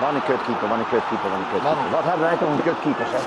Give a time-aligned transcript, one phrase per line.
[0.00, 1.90] Wat een kutkeeper, wat een kutkeeper, wat een kutkeeper.
[1.90, 3.18] Wat hebben wij toch een kutkeepers, hè?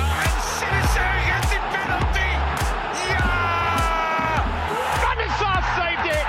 [0.00, 2.30] En Sinister gets the penalty.
[3.08, 3.24] Ja!
[4.98, 6.26] Stanislav saved it.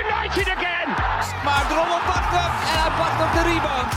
[0.00, 0.88] United again.
[1.44, 3.92] Maar Drommel pakt hem en hij pakt op de rebound.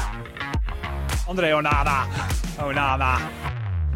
[1.27, 2.05] André Onana.
[2.63, 3.17] Onana.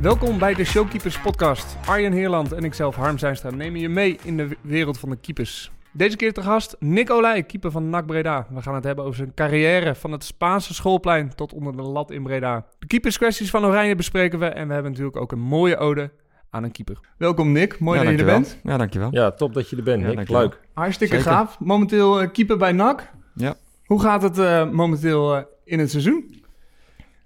[0.02, 1.78] Welkom bij de Showkeepers podcast.
[1.86, 5.72] Arjen Heerland en ikzelf Harm Zijnstra nemen je mee in de wereld van de keepers.
[5.98, 8.48] Deze keer te gast Nick Olij, keeper van NAC Breda.
[8.50, 12.12] We gaan het hebben over zijn carrière van het Spaanse schoolplein tot onder de lat
[12.12, 12.66] in Breda.
[12.80, 16.12] De keeperskwesties van Oranje bespreken we en we hebben natuurlijk ook een mooie ode
[16.50, 17.00] aan een keeper.
[17.18, 18.60] Welkom Nick, mooi ja, dat je er bent.
[18.64, 19.10] Ja, dankjewel.
[19.12, 20.16] Ja, top dat je er bent, Ja, Nick.
[20.16, 20.42] dankjewel.
[20.44, 20.60] Leuk.
[20.74, 21.32] Hartstikke Zeker.
[21.32, 21.60] gaaf.
[21.60, 23.12] Momenteel eh, keeper bij NAC.
[23.36, 23.56] Ja.
[23.86, 26.44] Hoe gaat het eh, momenteel eh, in het seizoen?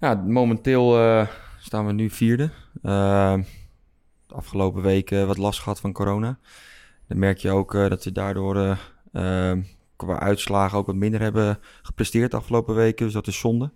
[0.00, 1.26] Ja, momenteel eh,
[1.58, 2.50] staan we nu vierde.
[2.82, 3.44] De
[4.34, 6.38] afgelopen weken wat last gehad van corona.
[7.10, 9.58] Dan merk je ook eh, dat we daardoor eh, eh,
[9.96, 13.04] qua uitslagen ook wat minder hebben gepresteerd de afgelopen weken.
[13.04, 13.72] Dus dat is zonde.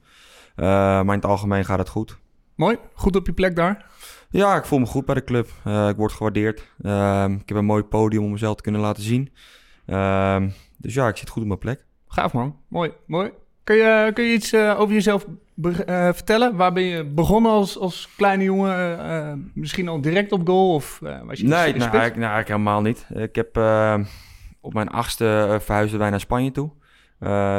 [0.56, 2.18] Eh, maar in het algemeen gaat het goed.
[2.54, 3.86] Mooi, goed op je plek daar.
[4.30, 5.48] Ja, ik voel me goed bij de club.
[5.88, 6.66] Ik word gewaardeerd.
[6.80, 9.32] Eh, ik heb een mooi podium om mezelf te kunnen laten zien.
[9.86, 10.42] Eh,
[10.78, 11.84] dus ja, ik zit goed op mijn plek.
[12.08, 13.30] Gaaf man, mooi, mooi.
[13.64, 15.26] Kun je, kun je iets eh, over jezelf
[15.62, 15.72] eh,
[16.12, 16.56] vertellen?
[16.56, 18.98] Waar ben je begonnen als, als kleine jongen?
[19.10, 21.84] Eh, misschien al direct op goal of was je Nee, nou, spits?
[21.84, 23.06] eigenlijk, nou, eigenlijk helemaal niet.
[23.28, 23.56] Ik heb
[24.60, 26.70] op mijn achtste verhuisden wij naar Spanje toe.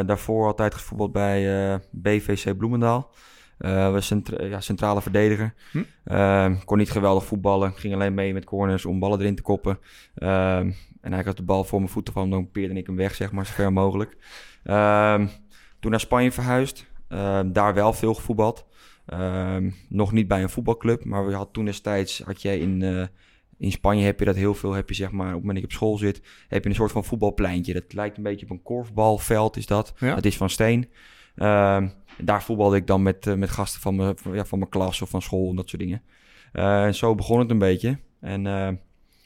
[0.06, 3.10] Daarvoor altijd gevoetbald bij BVC Bloemendaal.
[3.58, 5.54] Was centra- ja, centrale verdediger.
[6.04, 6.56] Hm.
[6.66, 7.74] Kon niet geweldig voetballen.
[7.76, 9.80] Ging alleen mee met corners om ballen erin te koppen.
[10.16, 13.32] En eigenlijk als de bal voor mijn voeten kwam, dan peerde ik hem weg, zeg
[13.32, 14.18] maar, zo ver mogelijk.
[15.86, 16.86] Toen naar Spanje verhuisd.
[17.08, 18.66] Ehm, daar wel veel gevoetbald.
[19.06, 23.06] Ehm, nog niet bij een voetbalclub, maar we had toen destijds had je in, eh,
[23.58, 25.72] in Spanje heb je dat heel veel, heb je zeg maar, op het moment dat
[25.72, 27.74] je op school zit, heb je een soort van voetbalpleintje.
[27.74, 29.94] Dat lijkt een beetje op een korfbalveld, is dat.
[29.98, 30.16] Ja.
[30.16, 30.90] Dat is van steen.
[31.36, 34.72] Ehm, daar voetbalde ik dan met, eh, met gasten van mijn, van, ja, van mijn
[34.72, 36.02] klas of van school en dat soort dingen.
[36.52, 38.00] Eh, en zo begon het een beetje.
[38.20, 38.46] En,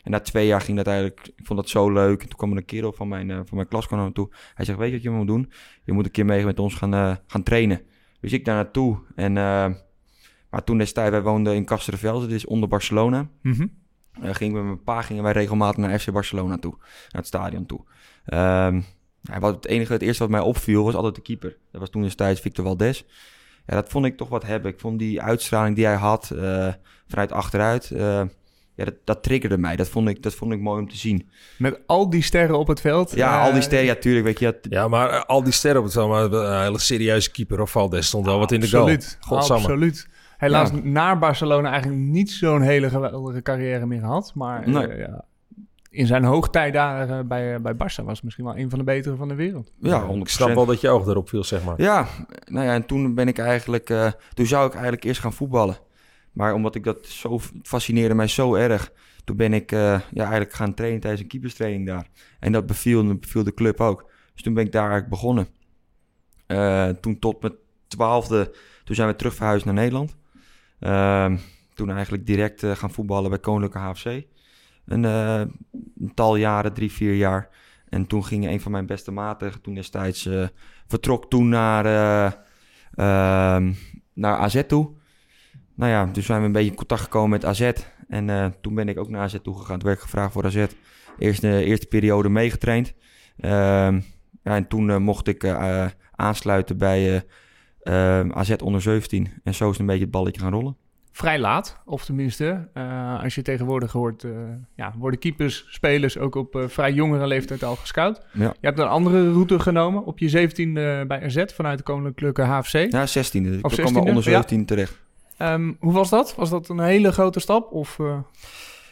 [0.03, 2.21] en na twee jaar ging dat eigenlijk, ik vond dat zo leuk.
[2.21, 4.29] En toen kwam er een kerel van mijn, eh, van mijn klas naar me toe.
[4.53, 5.51] Hij zegt, weet je wat je moet doen?
[5.83, 7.81] Je moet een keer mee met ons gaan, eh, gaan trainen.
[8.19, 8.99] Dus ik daar naartoe.
[9.15, 9.69] En, eh,
[10.49, 13.29] maar toen destijds, wij woonden in Castervelde, dit is onder Barcelona.
[14.21, 16.75] Gingen we met mijn pa gingen wij regelmatig naar FC Barcelona toe.
[16.77, 17.83] Naar het stadion toe.
[18.25, 18.81] Ehm,
[19.21, 21.57] ja, wat het enige, het eerste wat mij opviel was altijd de keeper.
[21.71, 23.05] Dat was toen destijds Victor Valdes.
[23.65, 24.71] Ja, dat vond ik toch wat hebben.
[24.71, 26.73] Ik vond die uitstraling die hij had eh,
[27.07, 27.91] vanuit achteruit.
[28.79, 29.75] Ja, dat, dat triggerde mij.
[29.75, 31.29] Dat vond, ik, dat vond ik mooi om te zien.
[31.57, 33.11] Met al die sterren op het veld.
[33.15, 34.25] Ja, eh, al die sterren, ja, tuurlijk.
[34.25, 37.31] Weet je, ja, maar eh, al die sterren op het veld, maar een hele serieuze
[37.31, 38.81] keeper of Valdes stond wel wat in de goal.
[38.83, 39.63] Absoluut, Godsamme.
[39.63, 40.07] absoluut.
[40.37, 40.79] Helaas Ja.
[40.83, 44.31] naar Barcelona eigenlijk niet zo'n hele geweldige carrière meer gehad.
[44.35, 45.23] Maar eh, ja,
[45.89, 48.85] in zijn hoogtijd daar eh, bij, bij Barça was het misschien wel een van de
[48.85, 49.71] betere van de wereld.
[49.79, 50.21] ja, Ik 100%.
[50.21, 51.81] snap wel dat je oog erop viel, zeg maar.
[51.81, 52.05] Ja,
[52.45, 55.77] nou ja, en toen ben ik eigenlijk, eh, toen zou ik eigenlijk eerst gaan voetballen.
[56.31, 58.91] Maar omdat ik dat zo fascineerde mij zo erg,
[59.23, 59.79] toen ben ik eh,
[60.11, 62.07] ja, eigenlijk gaan trainen tijdens een keeperstraining daar.
[62.39, 64.11] En dat beviel, beviel de club ook.
[64.33, 65.47] Dus toen ben ik daar eigenlijk begonnen.
[66.47, 67.53] Eh, toen tot mijn
[67.87, 70.15] twaalfde, toen zijn we terug verhuisd naar Nederland.
[70.79, 71.37] Ehm,
[71.73, 74.25] toen eigenlijk direct eh, gaan voetballen bij Koninklijke HFC.
[74.85, 77.49] Een, een tal jaren, drie, vier jaar.
[77.89, 80.29] En toen ging een van mijn beste maten, toen destijds,
[80.89, 82.31] vertrok toen naar, eh,
[82.93, 83.73] ehm,
[84.13, 84.97] naar AZ toe.
[85.79, 87.71] Nou ja, toen zijn we een beetje in contact gekomen met AZ.
[88.07, 89.77] En eh, toen ben ik ook naar AZ toe gegaan.
[89.77, 90.65] Toen werd ik gevraagd voor AZ.
[91.17, 92.93] Eerst de eerste periode meegetraind.
[93.39, 93.99] Ehm,
[94.43, 97.23] ja, en toen eh, mocht ik eh, eh, aansluiten bij
[97.83, 99.27] eh, eh, AZ onder 17.
[99.43, 100.75] En zo is een beetje het balletje gaan rollen.
[101.11, 104.31] Vrij laat, of tenminste, eh, als je tegenwoordig hoort, eh,
[104.75, 108.25] ja, worden keepers, spelers ook op eh, vrij jongere leeftijd al gescout.
[108.33, 108.53] Ja.
[108.59, 112.91] Je hebt een andere route genomen op je 17e bij AZ vanuit de Koninklijke HFC.
[112.91, 113.57] Ja, 16e.
[113.57, 114.21] Ik Of kwam 16e, onder ja.
[114.21, 114.99] 17 terecht.
[115.39, 116.35] Ehm, hoe was dat?
[116.35, 117.71] Was dat een hele grote stap?
[117.71, 118.05] Of, eh,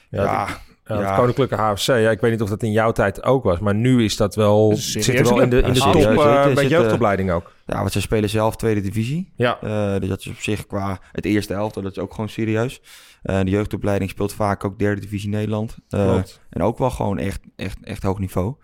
[0.09, 1.15] Ja, Ja, het- ja, het ja.
[1.17, 4.03] Koninklijke HFC, ja, ik weet niet of dat in jouw tijd ook was, maar nu
[4.03, 6.53] is dat wel, Een serieuze zit er wel in de, in de top serieus, eh,
[6.53, 7.51] bij jeugdopleiding ook.
[7.65, 9.31] Ja, want ze spelen zelf tweede divisie.
[9.35, 12.29] Ja, Eh, dus dat is op zich qua het eerste elftal, dat is ook gewoon
[12.29, 12.81] serieus.
[13.21, 15.77] Eh, de jeugdopleiding speelt vaak ook derde divisie Nederland.
[15.89, 16.41] Eh, klopt.
[16.49, 18.55] en ook wel gewoon echt, echt, echt hoog niveau.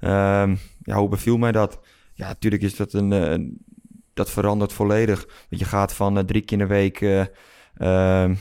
[0.00, 1.80] Ehm, ja, hoe beviel mij dat?
[2.14, 3.58] Ja, natuurlijk is dat een, eh, een-
[4.18, 5.26] dat verandert volledig.
[5.48, 7.24] Want je gaat van eh, drie keer in de week, eh,
[7.76, 8.34] ehm,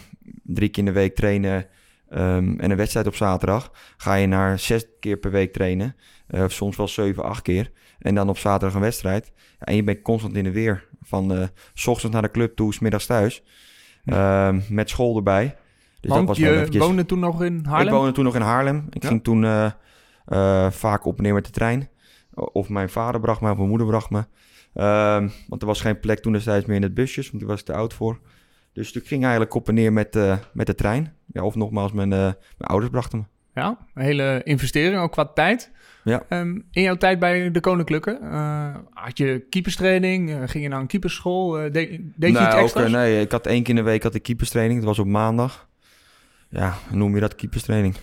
[0.44, 1.65] drie keer in de week trainen
[2.09, 3.71] ehm, en een wedstrijd op zaterdag.
[3.97, 5.95] Ga je naar zes keer per week trainen,
[6.27, 7.71] eh, of soms wel zeven, acht keer.
[8.00, 9.31] En dan op zaterdag een wedstrijd.
[9.59, 10.88] Ja, en je bent constant in de weer.
[11.01, 11.44] Van eh,
[11.74, 13.44] s ochtends naar de club toe, s middags thuis.
[14.06, 15.56] Ehm, met school erbij.
[16.00, 16.83] Dus want dat was je eventjes...
[16.83, 17.88] woonde toen nog in Haarlem?
[17.88, 18.88] Ik woonde toen nog in Haarlem.
[18.89, 19.09] Ik Ja.
[19.09, 19.41] ging toen
[20.71, 21.89] vaak op en neer met de trein.
[22.33, 24.25] Of mijn vader bracht me, of mijn moeder bracht me.
[24.77, 27.59] Ehm, want er was geen plek toen destijds meer in het busjes, want die was
[27.59, 28.19] ik te oud voor.
[28.74, 31.13] Dus ik ging eigenlijk op en neer met, eh, met de trein.
[31.25, 33.25] Ja, of nogmaals, mijn, eh, mijn ouders brachten me.
[33.62, 35.71] Ja, een hele investering, ook qua tijd.
[36.03, 36.24] Ja.
[36.29, 40.51] Ehm, in jouw tijd bij de Koninklijke, eh, had je keeperstraining?
[40.51, 41.51] Ging je naar een keeperschool?
[41.51, 42.85] Deed, deed je iets ook, extra's?
[42.85, 44.79] eh, nee, ik had één keer in de week had ik keeperstraining.
[44.79, 45.69] Dat was op maandag.
[46.50, 47.95] Ja, noem je dat keeperstraining?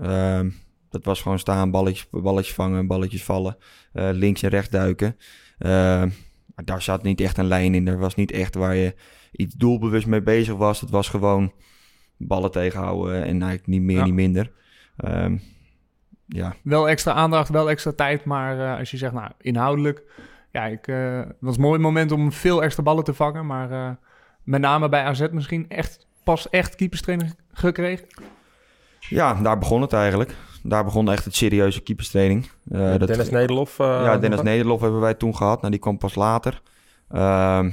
[0.00, 0.50] Ehm,
[0.90, 3.56] dat was gewoon staan, balletjes, balletjes vangen, balletjes vallen.
[3.92, 5.16] links en rechts duiken.
[5.60, 7.88] Maar daar zat niet echt een lijn in.
[7.88, 8.94] Er was niet echt waar je
[9.32, 10.80] iets doelbewust mee bezig was.
[10.80, 11.52] Het was gewoon
[12.16, 14.04] ballen tegenhouden en eigenlijk niet meer, Ja.
[14.04, 14.52] niet minder.
[14.96, 15.36] Ehm,
[16.26, 20.02] ja, Wel extra aandacht, wel extra tijd, maar eh, als je zegt, nou, inhoudelijk...
[20.52, 23.70] Ja, ik, eh, het was een mooi moment om veel extra ballen te vangen, maar
[23.70, 23.90] eh,
[24.42, 28.06] met name bij AZ misschien echt, pas echt keeperstraining gekregen.
[29.08, 30.34] ja, daar begon het eigenlijk.
[30.62, 32.48] Daar begon echt het serieuze keeperstraining.
[32.70, 33.78] Eh, dat- Dennis Nederlof.
[33.78, 35.58] eh, ja, Dennis Nederlof hebben wij toen gehad.
[35.58, 36.62] Nou, die kwam pas later.
[37.08, 37.70] Ehm,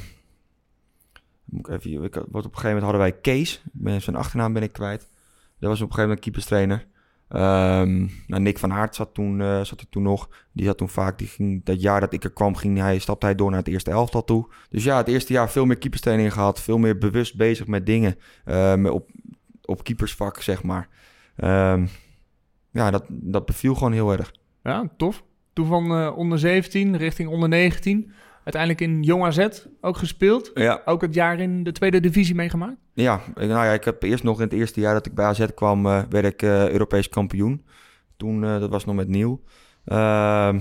[1.45, 3.61] moet ik even, ik, wat op een gegeven moment hadden wij Kees.
[3.71, 5.07] Ben, zijn achternaam ben ik kwijt.
[5.59, 6.85] Dat was op een gegeven moment keeperstrainer.
[7.29, 10.29] Ehm nou, Nick van Aert zat, toen, eh, zat er toen nog.
[10.51, 13.25] Die zat toen vaak, die ging, dat jaar dat ik er kwam, ging hij, stapte
[13.25, 14.47] hij door naar het eerste elftal toe.
[14.69, 16.61] Dus ja, het eerste jaar veel meer keeperstraining gehad.
[16.61, 18.15] Veel meer bewust bezig met dingen.
[18.75, 19.09] met op,
[19.65, 20.87] op keepersvak, zeg maar.
[21.35, 21.85] Ehm,
[22.77, 24.33] ja, dat, dat beviel gewoon heel erg.
[24.63, 25.23] Ja, tof.
[25.53, 28.11] Toen van eh, onder 17 richting onder 19.
[28.43, 29.47] Uiteindelijk in Jong AZ
[29.81, 30.51] ook gespeeld.
[30.53, 32.77] Ja, Ook het jaar in de tweede divisie meegemaakt.
[32.93, 35.45] Ja, nou ja, ik heb eerst nog in het eerste jaar dat ik bij AZ
[35.55, 37.65] kwam, eh, werd ik eh, Europees kampioen.
[38.17, 39.41] Toen, eh, dat was nog met Nieuw.
[39.85, 40.59] Ehm,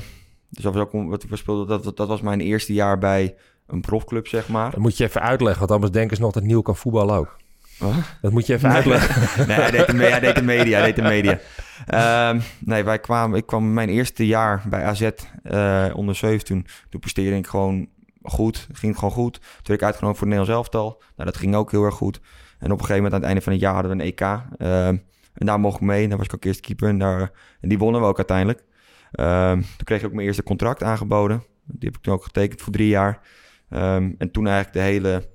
[0.49, 1.67] dus dat was ook wat ik speelde.
[1.67, 3.35] Dat, dat, dat was mijn eerste jaar bij
[3.67, 4.71] een profclub, zeg maar.
[4.71, 7.37] Dat moet je even uitleggen, want anders denken ze nog dat Nieuw kan voetballen ook.
[7.79, 7.95] Wat?
[8.21, 9.47] Dat moet je even uitleggen.
[9.49, 11.39] nee, hij deed de, me- hij deed de media, hij deed de media.
[11.87, 15.11] Ehm, nee, wij kwamen, ik kwam mijn eerste jaar bij AZ
[15.43, 16.67] eh, onder 17.
[16.91, 17.89] Toen presteerde ik gewoon
[18.23, 19.33] goed, ging gewoon goed.
[19.33, 21.03] Toen werd ik uitgenodigd voor het Nederlands elftal.
[21.17, 22.21] Nou, dat ging ook heel erg goed.
[22.59, 24.21] En op een gegeven moment aan het einde van het jaar hadden we een EK.
[24.21, 24.97] Ehm,
[25.35, 26.03] en daar mocht ik mee.
[26.03, 26.89] En daar was ik ook eerst keeper.
[26.89, 27.31] En, daar,
[27.61, 28.65] en die wonnen we ook uiteindelijk.
[29.13, 31.43] Ehm, toen kreeg ik ook mijn eerste contract aangeboden.
[31.65, 33.21] Die heb ik toen ook getekend voor drie jaar.
[33.69, 35.29] En toen eigenlijk de hele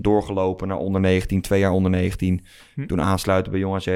[0.00, 2.44] doorgelopen naar onder 19, twee jaar onder 19.
[2.74, 2.86] Hm.
[2.86, 3.86] Toen aansluiten bij Jong AZ.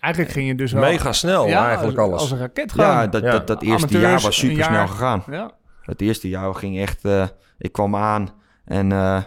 [0.00, 0.82] Eigenlijk ging je dus wel...
[0.82, 2.20] Mega snel Ja, eigenlijk als, alles.
[2.20, 2.86] Als een raket gewoon.
[2.90, 3.30] Ja, dat, Ja.
[3.30, 5.22] dat, dat eerste Amateurs, jaar was super snel gegaan.
[5.30, 5.50] Ja.
[5.80, 7.04] Het eerste jaar ging echt...
[7.04, 7.26] eh,
[7.58, 8.28] ik kwam aan
[8.64, 9.22] en eh,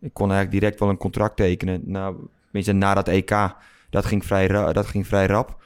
[0.00, 1.80] ik kon eigenlijk direct wel een contract tekenen.
[1.84, 3.54] Nou, tenminste, na dat EK.
[3.90, 5.62] Dat ging vrij, ra- dat ging vrij rap.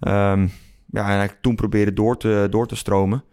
[0.00, 0.40] Ehm,
[0.86, 3.24] ja, en eigenlijk toen probeerde door te, door te stromen.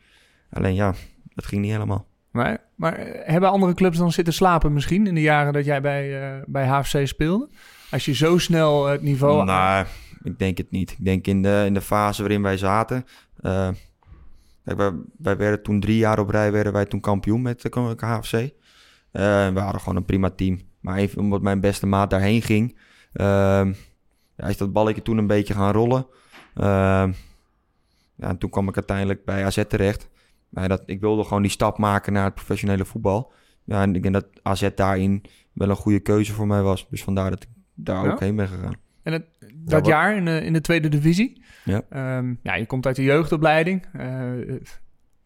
[0.51, 0.93] Alleen ja,
[1.33, 2.05] dat ging niet helemaal.
[2.31, 5.81] Maar, maar eh, hebben andere clubs dan zitten slapen misschien in de jaren dat jij
[5.81, 7.49] bij, eh, bij HFC speelde?
[7.91, 9.45] Als je zo snel het niveau...
[9.45, 9.85] Nou,
[10.23, 10.91] ik denk het niet.
[10.91, 13.05] Ik denk in de, in de fase waarin wij zaten.
[13.41, 13.69] eh,
[14.65, 18.53] kijk, wij, wij werden toen drie jaar op rij werden wij toen kampioen met de.
[19.11, 20.59] Eh we hadden gewoon een prima team.
[20.79, 22.77] Maar even omdat mijn beste maat daarheen ging,
[23.13, 23.73] ehm,
[24.35, 26.07] ja, is dat balletje toen een beetje gaan rollen.
[26.55, 27.11] Ehm,
[28.15, 30.09] ja, en toen kwam ik uiteindelijk bij AZ terecht.
[30.51, 33.31] Maar dat, ik wilde gewoon die stap maken naar het professionele voetbal.
[33.63, 36.87] Ja, en ik denk dat AZ daarin wel een goede keuze voor mij was.
[36.89, 38.11] Dus vandaar dat ik daar Ja?
[38.11, 38.75] ook heen ben gegaan.
[39.03, 39.25] En het,
[39.55, 41.43] dat jaar in de, in de tweede divisie.
[41.65, 41.81] Ja.
[41.89, 43.85] Ehm, ja, je komt uit de jeugdopleiding.
[43.93, 44.31] Eh,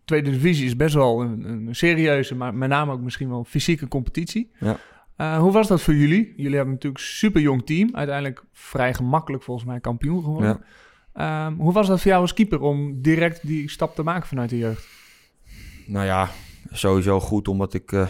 [0.06, 3.88] tweede divisie is best wel een, een serieuze, maar met name ook misschien wel fysieke
[3.88, 4.52] competitie.
[4.60, 4.78] Ja.
[5.16, 6.34] Eh, hoe was dat voor jullie?
[6.36, 7.90] Jullie hebben natuurlijk een super jong team.
[7.96, 10.62] Uiteindelijk vrij gemakkelijk volgens mij kampioen geworden.
[11.14, 14.50] Ehm, hoe was dat voor jou als keeper om direct die stap te maken vanuit
[14.50, 14.88] de jeugd?
[15.88, 16.30] Nou ja,
[16.72, 18.08] sowieso goed omdat ik eh,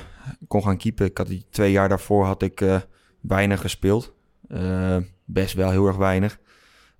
[0.48, 1.06] kon gaan keepen.
[1.06, 2.82] Ik had die twee jaar daarvoor had ik eh,
[3.22, 4.14] weinig gespeeld.
[4.48, 6.40] Eh, best wel heel erg weinig.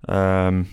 [0.00, 0.64] Ehm,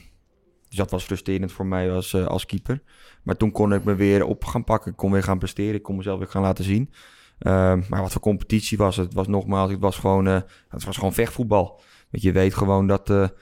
[0.67, 2.81] dus dat was frustrerend voor mij als, als keeper.
[3.23, 4.91] Maar toen kon ik me weer op gaan pakken.
[4.91, 5.75] Ik kon weer gaan presteren.
[5.75, 6.93] Ik kon mezelf weer gaan laten zien.
[7.39, 9.05] Ehm, maar wat voor competitie was het?
[9.05, 11.81] Het was nogmaals, het was gewoon, het was gewoon vechtvoetbal.
[12.11, 13.33] Want je weet gewoon dat het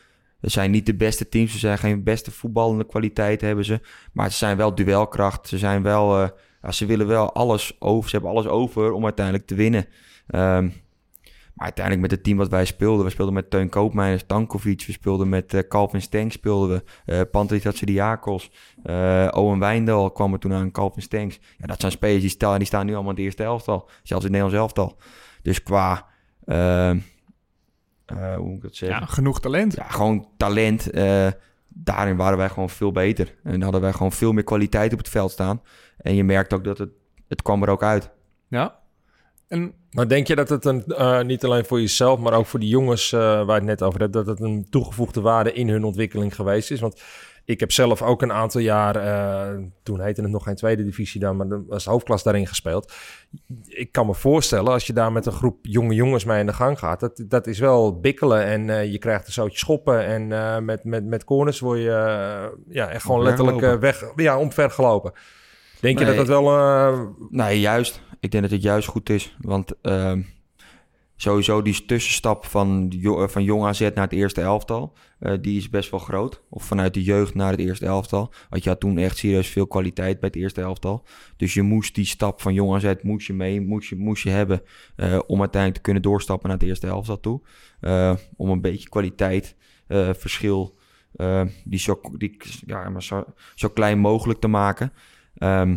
[0.51, 1.51] zijn niet de beste teams.
[1.51, 3.79] Ze zijn geen beste voetballende kwaliteit hebben ze.
[4.13, 5.47] Maar ze zijn wel duelkracht.
[5.47, 6.31] Ze zijn wel...
[6.61, 8.09] ja, ze willen wel alles over.
[8.09, 9.85] Ze hebben alles over om uiteindelijk te winnen.
[10.27, 10.69] Ehm,
[11.53, 13.05] maar uiteindelijk met het team wat wij speelden.
[13.05, 14.83] We speelden met Teun Koopmeiners, Stankovic.
[14.85, 16.33] We speelden met eh Calvin Stenks.
[16.33, 17.13] Speelden we.
[17.13, 18.51] Uh, Pantelis Hatsidiakos.
[18.83, 20.71] eh Owen Wijndal kwam er toen aan.
[20.71, 21.39] Calvin Stenks.
[21.57, 23.89] Ja, dat zijn spelers die staan, die staan nu allemaal in het eerste elftal.
[24.03, 24.97] Zelfs in het Nederlands elftal.
[25.41, 26.05] Dus qua...
[26.45, 26.97] ehm,
[28.05, 28.99] eh, hoe moet ik dat zeggen?
[28.99, 29.75] Ja, genoeg talent.
[29.75, 30.89] ja, gewoon talent.
[31.73, 33.35] Daarin waren wij gewoon veel beter.
[33.43, 35.61] En hadden wij gewoon veel meer kwaliteit op het veld staan.
[35.97, 36.89] En je merkt ook dat het,
[37.27, 38.09] het kwam er ook uit.
[38.47, 38.79] Ja.
[39.47, 42.59] En Maar denk je dat het een, eh, niet alleen voor jezelf, maar ook voor
[42.59, 45.69] die jongens eh, waar je het net over hebt, dat het een toegevoegde waarde in
[45.69, 46.79] hun ontwikkeling geweest is?
[46.79, 47.01] Want
[47.45, 51.19] Ik heb zelf ook een aantal jaar, eh, toen heette het nog geen tweede divisie
[51.19, 52.93] dan, maar dan was de hoofdklas daarin gespeeld.
[53.67, 56.53] Ik kan me voorstellen, als je daar met een groep jonge jongens mee in de
[56.53, 60.31] gang gaat, dat, dat is wel bikkelen en eh, je krijgt een zootje schoppen en
[60.31, 65.11] eh, met, met, met corners word je ja, echt gewoon letterlijk weg, ja, omvergelopen.
[65.79, 67.15] Denk je dat dat wel...
[67.29, 68.01] Nee, juist.
[68.19, 69.35] Ik denk dat het juist goed is.
[69.39, 70.21] Want ehm,
[71.21, 74.93] sowieso die tussenstap van, eh, van jong AZ naar het eerste elftal...
[75.19, 76.41] eh, die is best wel groot.
[76.49, 78.33] Of vanuit de jeugd naar het eerste elftal.
[78.49, 81.05] Want je had toen echt serieus veel kwaliteit bij het eerste elftal.
[81.37, 84.29] Dus je moest die stap van jong AZ moest je mee, moest je, moest je
[84.29, 84.61] hebben...
[84.95, 87.41] eh, om uiteindelijk te kunnen doorstappen naar het eerste elftal toe.
[88.35, 89.55] Om een beetje kwaliteit,
[90.13, 90.77] verschil...
[91.63, 93.25] die, zo, die ja, maar zo,
[93.55, 94.93] zo klein mogelijk te maken...
[95.35, 95.75] Ehm,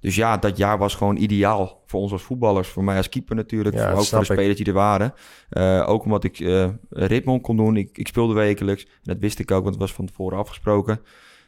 [0.00, 2.68] dus ja, dat jaar was gewoon ideaal voor ons als voetballers.
[2.68, 3.76] Voor mij als keeper natuurlijk.
[3.76, 5.14] Ja, voor, ook voor de spelers die er waren.
[5.48, 7.76] Eh, ook omdat ik eh ritme kon doen.
[7.76, 8.84] Ik, ik speelde wekelijks.
[8.84, 11.00] En dat wist ik ook, want het was van tevoren afgesproken.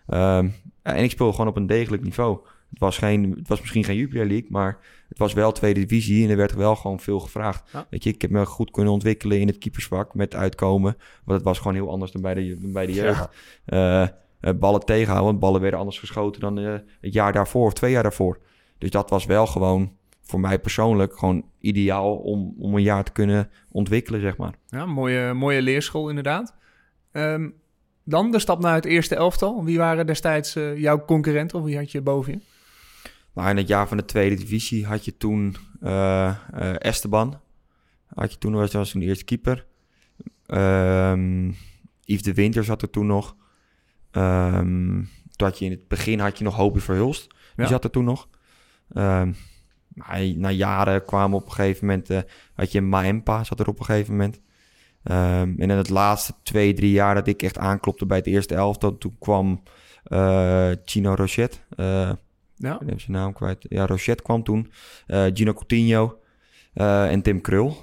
[0.06, 0.44] Ehm,
[0.82, 2.38] ja, en ik speelde gewoon op een degelijk niveau.
[2.70, 4.78] Het was, geen, het was misschien geen Jupiler League, maar
[5.08, 6.24] het was wel tweede divisie.
[6.24, 7.70] En er werd wel gewoon veel gevraagd.
[7.72, 7.86] Ja.
[7.90, 10.96] Weet je, ik heb me goed kunnen ontwikkelen in het keepersvak met uitkomen.
[11.24, 13.28] Want het was gewoon heel anders dan bij de, dan bij de jeugd.
[13.64, 14.06] Eh,
[14.40, 15.26] eh, ballen tegenhouden.
[15.26, 18.38] Want ballen werden anders geschoten dan eh, het jaar daarvoor of twee jaar daarvoor.
[18.78, 23.12] Dus dat was wel gewoon voor mij persoonlijk gewoon ideaal om, om een jaar te
[23.12, 24.54] kunnen ontwikkelen, zeg maar.
[24.66, 26.54] Ja, mooie, mooie leerschool inderdaad.
[27.12, 27.48] Ehm,
[28.04, 29.64] dan de stap naar het eerste elftal.
[29.64, 32.38] Wie waren destijds eh, jouw concurrenten of wie had je boven je?
[33.34, 35.56] Nou, in het jaar van de tweede divisie had je toen
[36.78, 37.40] Esteban.
[38.14, 39.66] Had je toen, was, was toen de eerste keeper.
[40.46, 41.50] Ehm
[42.10, 43.36] Yves de Winter zat er toen nog.
[44.10, 45.02] Ehm,
[45.36, 47.26] toen had je in het begin had je nog Hobie Verhulst.
[47.30, 47.66] Die Ja.
[47.66, 48.28] zat er toen nog.
[48.92, 49.32] Ehm,
[50.36, 52.10] na jaren kwamen op een gegeven moment...
[52.10, 52.18] eh,
[52.54, 54.40] had je Maempa, zat er op een gegeven moment.
[55.02, 58.54] Ehm, en in het laatste twee, drie jaar dat ik echt aanklopte bij het eerste
[58.54, 58.98] elftal...
[58.98, 59.62] toen kwam
[60.04, 61.64] eh Chino Rochet.
[61.76, 62.12] eh,
[62.56, 63.66] Ja, ik ben zijn naam kwijt.
[63.68, 64.72] Ja, Rochet kwam toen.
[65.06, 66.18] Eh, Gino Coutinho
[66.74, 67.76] eh, en Tim Krul.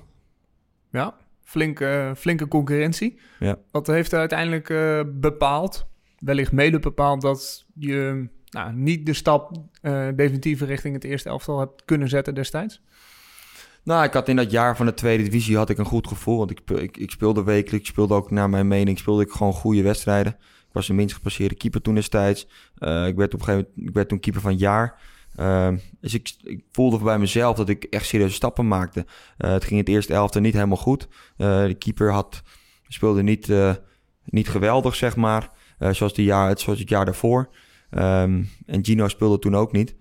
[0.91, 1.15] ja.
[1.41, 3.19] Flinke, flinke concurrentie.
[3.39, 3.57] Ja.
[3.72, 5.88] Wat heeft er uiteindelijk eh, bepaald,
[6.20, 11.60] wellicht mede bepaald, dat je nou, niet de stap eh definitief richting het eerste elftal
[11.60, 12.82] hebt kunnen zetten destijds?
[13.88, 16.38] Nou, ik had in dat jaar van de tweede divisie had ik een goed gevoel.
[16.38, 19.54] Want ik, ik, ik speelde wekelijk, ik speelde ook naar mijn mening, speelde ik gewoon
[19.54, 20.32] goede wedstrijden.
[20.42, 22.48] Ik was de minst gepasseerde keeper toen destijds.
[22.78, 25.02] Eh, ik werd op een gegeven moment ik werd toen keeper van het jaar.
[25.36, 29.06] Ehm, dus ik, voelde bij mezelf dat ik echt serieuze stappen maakte.
[29.38, 31.08] Eh, het ging in het eerste elftal niet helemaal goed.
[31.38, 32.42] De keeper had,
[32.88, 33.52] speelde niet,
[34.26, 35.52] niet geweldig, zeg maar.
[35.77, 37.50] Eh, zoals, de jaar, zoals het jaar daarvoor.
[37.89, 39.96] Ehm, en Gino speelde toen ook niet.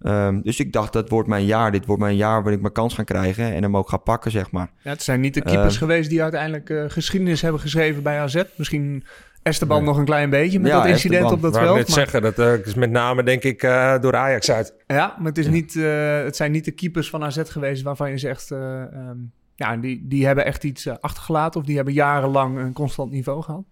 [0.00, 1.72] Ehm, dus ik dacht, dat wordt mijn jaar.
[1.72, 4.30] Dit wordt mijn jaar waarin ik mijn kans ga krijgen en hem ook ga pakken,
[4.30, 4.70] zeg maar.
[4.82, 8.18] Ja, het zijn niet de keepers Eh, geweest die uiteindelijk eh, geschiedenis hebben geschreven bij
[8.20, 8.42] AZ.
[8.56, 9.04] Misschien
[9.42, 9.86] Esteban Nee.
[9.86, 11.36] nog een klein beetje met Ja, dat incident Esteban.
[11.36, 11.76] op dat wou veld.
[11.78, 14.74] net maar- zeggen, dat is met name denk ik eh, door Ajax uit.
[14.86, 18.10] Ja, maar het, is niet, eh, het zijn niet de keepers van AZ geweest waarvan
[18.10, 18.50] je zegt...
[18.50, 19.16] eh, ehm,
[19.54, 21.60] ja, die, die hebben echt iets achtergelaten...
[21.60, 23.64] of die hebben jarenlang een constant niveau gehad.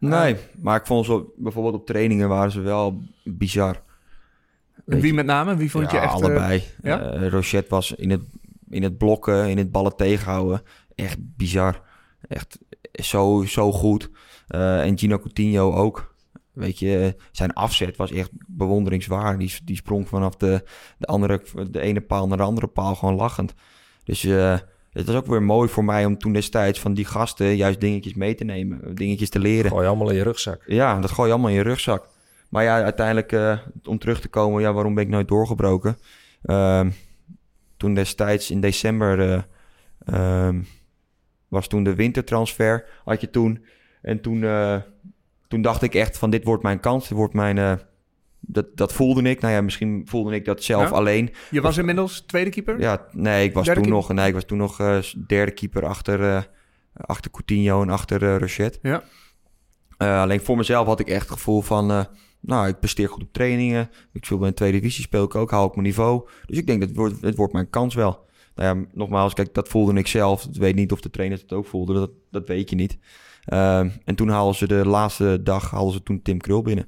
[0.00, 3.82] Nee, maar ik vond ze bijvoorbeeld op trainingen waren ze wel bizar.
[4.84, 5.56] Wie met name?
[5.56, 6.14] Wie vond ja, je echt...
[6.14, 6.64] eh, allebei.
[6.82, 7.00] ja?
[7.00, 8.22] Eh, Rochet was in het,
[8.68, 10.62] in het blokken, in het ballen tegenhouden.
[10.94, 11.82] Echt bizar.
[12.28, 12.58] Echt
[12.92, 14.10] zo, zo goed.
[14.46, 16.14] Eh, en Gino Coutinho ook.
[16.52, 19.48] Weet je, zijn afzet was echt bewonderingswaardig.
[19.48, 20.64] Die, die sprong vanaf de,
[20.98, 23.54] de, andere, de ene paal naar de andere paal gewoon lachend.
[24.04, 24.58] Dus eh,
[24.92, 28.14] het was ook weer mooi voor mij om toen destijds van die gasten juist dingetjes
[28.14, 28.94] mee te nemen.
[28.94, 29.70] Dingetjes te leren.
[29.70, 30.62] Gooi allemaal in je rugzak.
[30.66, 32.08] Ja, dat gooi je allemaal in je rugzak.
[32.48, 35.98] Maar ja, uiteindelijk, eh, om terug te komen, ja, waarom ben ik nooit doorgebroken?
[36.42, 36.90] Ehm,
[37.76, 39.42] toen destijds in december eh,
[40.04, 40.62] ehm,
[41.48, 43.64] was toen de wintertransfer, had je toen.
[44.02, 44.76] En toen, eh,
[45.48, 47.80] toen dacht ik echt van dit wordt mijn kans, dit wordt mijn...
[48.40, 49.40] dat, dat voelde ik.
[49.40, 50.96] Nou ja, misschien voelde ik dat zelf Ja?
[50.96, 51.30] alleen.
[51.50, 52.80] Je was inmiddels tweede keeper?
[52.80, 54.08] Ja, nee, ik was Derde toen keeper?
[54.08, 56.42] nog, nee, ik was toen nog eh, derde keeper achter, eh,
[56.94, 58.78] achter Coutinho en achter eh Rochet.
[58.82, 59.02] Ja.
[60.22, 62.06] Alleen voor mezelf had ik echt het gevoel van,
[62.40, 63.90] nou, ik presteer goed op trainingen.
[64.12, 66.28] Ik speel bij een tweede divisie, speel ik ook, hou ik mijn niveau.
[66.46, 68.28] Dus ik denk, dat wordt, het wordt mijn kans wel.
[68.54, 70.44] Nou ja, nogmaals, kijk, dat voelde ik zelf.
[70.44, 72.98] Ik weet niet of de trainers het ook voelden, dat, dat weet je niet.
[73.44, 76.86] Ehm, en toen haalden ze de laatste dag, haalden ze toen Tim Krul binnen.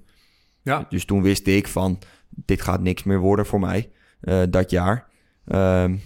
[0.62, 0.86] Ja.
[0.88, 3.90] Dus toen wist ik van, dit gaat niks meer worden voor mij,
[4.20, 5.06] eh, dat jaar.
[5.46, 5.96] Ehm,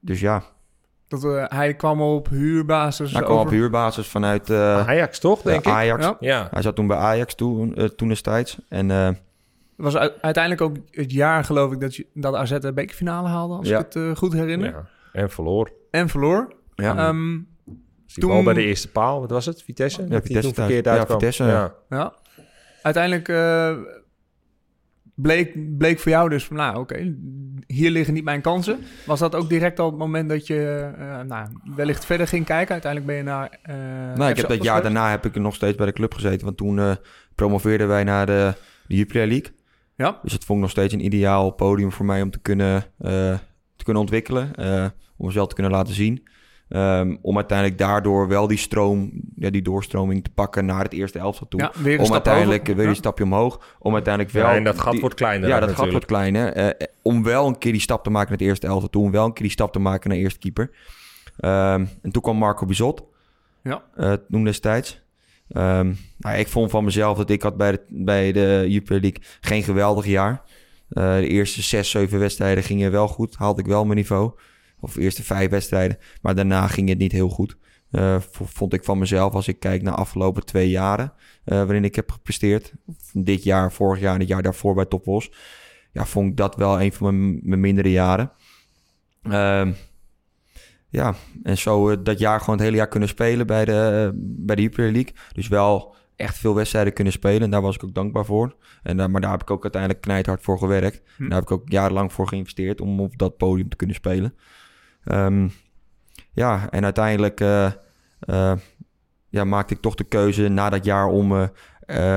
[0.00, 0.42] dus ja,
[1.08, 5.58] Dat, eh, hij kwam op huurbasis hij kwam op huurbasis vanuit eh, Ajax toch, denk
[5.66, 5.72] ik?
[5.72, 6.04] Ajax.
[6.04, 6.16] Ja.
[6.20, 6.48] Ja.
[6.50, 8.58] Hij zat toen bij Ajax toen, eh, toen destijds.
[8.68, 9.08] En eh,
[9.76, 13.54] was u- uiteindelijk ook het jaar, geloof ik, dat, je, dat AZ de bekerfinale haalde,
[13.54, 13.78] als Ja.
[13.78, 14.70] ik het eh, goed herinner.
[14.70, 14.88] ja.
[15.12, 15.70] En verloor.
[15.90, 16.52] En verloor.
[16.74, 17.38] ja, Ehm,
[18.04, 19.62] Dus die Toen- bal bij de eerste paal, wat was het?
[19.62, 20.08] Vitesse?
[20.08, 21.06] Die Vitesse verkeerd Ja.
[21.06, 21.74] Vitesse, ja.
[21.88, 22.12] ja.
[22.82, 23.70] uiteindelijk eh,
[25.14, 27.14] bleek, bleek voor jou dus van, nou oké,
[27.66, 28.78] hier liggen niet mijn kansen.
[29.06, 32.72] Was dat ook direct al het moment dat je eh, nou, wellicht verder ging kijken?
[32.72, 33.58] Uiteindelijk ben je naar...
[33.62, 33.74] eh
[34.18, 36.44] nou, ik heb dat jaar daarna heb ik nog steeds bij de club gezeten.
[36.44, 36.92] Want toen eh,
[37.34, 38.54] promoveerden wij naar de,
[38.86, 39.52] de Jupiler League.
[39.96, 42.84] Ja, Dus het vond ik nog steeds een ideaal podium voor mij om te kunnen,
[42.98, 43.38] eh,
[43.76, 44.54] te kunnen ontwikkelen.
[44.54, 46.22] eh, om mezelf te kunnen laten zien.
[46.72, 51.18] Ehm, om uiteindelijk daardoor wel die stroom, ja, die doorstroming te pakken naar het eerste
[51.18, 51.60] elftal toe.
[51.60, 52.74] ja weer een om uiteindelijk over.
[52.74, 52.90] weer Ja.
[52.90, 53.76] een stapje omhoog.
[53.78, 54.44] Om uiteindelijk wel...
[54.46, 55.48] Ja, en dat gat die- wordt kleiner.
[55.48, 55.92] Ja, dat gat natuurlijk.
[55.92, 56.52] wordt kleiner.
[56.52, 59.02] Eh, eh, om wel een keer die stap te maken naar het eerste elftal toe.
[59.02, 60.70] Om wel een keer die stap te maken naar eerste keeper.
[61.38, 63.02] Ehm, en toen kwam Marco Bizot.
[63.62, 63.82] Ja.
[63.96, 65.00] eh, toen destijds.
[65.48, 69.22] Ehm, nou, ik vond van mezelf dat ik had bij de, bij de Jupiler League
[69.40, 70.42] geen geweldig jaar.
[70.88, 73.36] Eh, de eerste zes, zeven wedstrijden gingen wel goed.
[73.36, 74.30] Haalde ik wel mijn niveau.
[74.82, 75.98] Of de eerste vijf wedstrijden.
[76.22, 77.56] Maar daarna ging het niet heel goed.
[77.92, 81.12] Eh, vond ik van mezelf als ik kijk naar de afgelopen twee jaren.
[81.44, 82.72] eh, waarin ik heb gepresteerd.
[83.12, 85.30] Dit jaar, vorig jaar en het jaar daarvoor bij Top Os.
[85.92, 88.32] Ja, vond ik dat wel een van mijn, mijn mindere jaren.
[89.22, 89.72] Ehm,
[90.88, 94.56] ja, en zo eh, dat jaar gewoon het hele jaar kunnen spelen bij de, bij
[94.56, 95.14] de Jupiler League.
[95.32, 97.42] Dus wel echt veel wedstrijden kunnen spelen.
[97.42, 98.56] En daar was ik ook dankbaar voor.
[98.82, 101.02] En, maar daar heb ik ook uiteindelijk knijthard voor gewerkt.
[101.16, 101.22] Hm.
[101.22, 104.34] En daar heb ik ook jarenlang voor geïnvesteerd om op dat podium te kunnen spelen.
[105.04, 105.48] Ehm,
[106.32, 107.66] ja, en uiteindelijk eh,
[108.20, 108.52] eh,
[109.28, 111.48] ja, maakte ik toch de keuze na dat jaar om eh,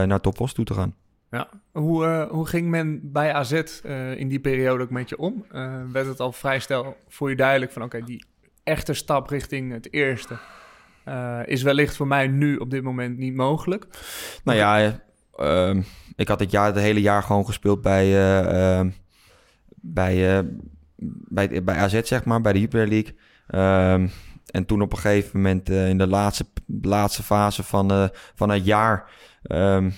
[0.04, 0.96] naar Topos toe te gaan.
[1.32, 1.50] Ja.
[1.72, 3.52] Hoe, hoe ging men bij AZ
[4.16, 5.46] in die periode ook met je om?
[5.52, 8.26] Eh, werd het al vrij snel voor je duidelijk van oké, die
[8.64, 10.38] echte stap richting het eerste
[11.46, 13.88] is wellicht voor mij nu op dit moment niet mogelijk.
[14.44, 14.80] Nou ja,
[15.36, 15.82] eh, ehm,
[16.16, 18.90] ik had het, jaar, het hele jaar gewoon gespeeld bij, eh, ehm,
[19.76, 20.46] bij,
[20.98, 23.16] bij, bij AZ, zeg maar, bij de Jupiler League.
[23.48, 24.08] Ehm,
[24.52, 26.46] en toen op een gegeven moment eh, in de laatste,
[26.82, 29.10] laatste fase van, eh, van het jaar
[29.44, 29.90] ehm,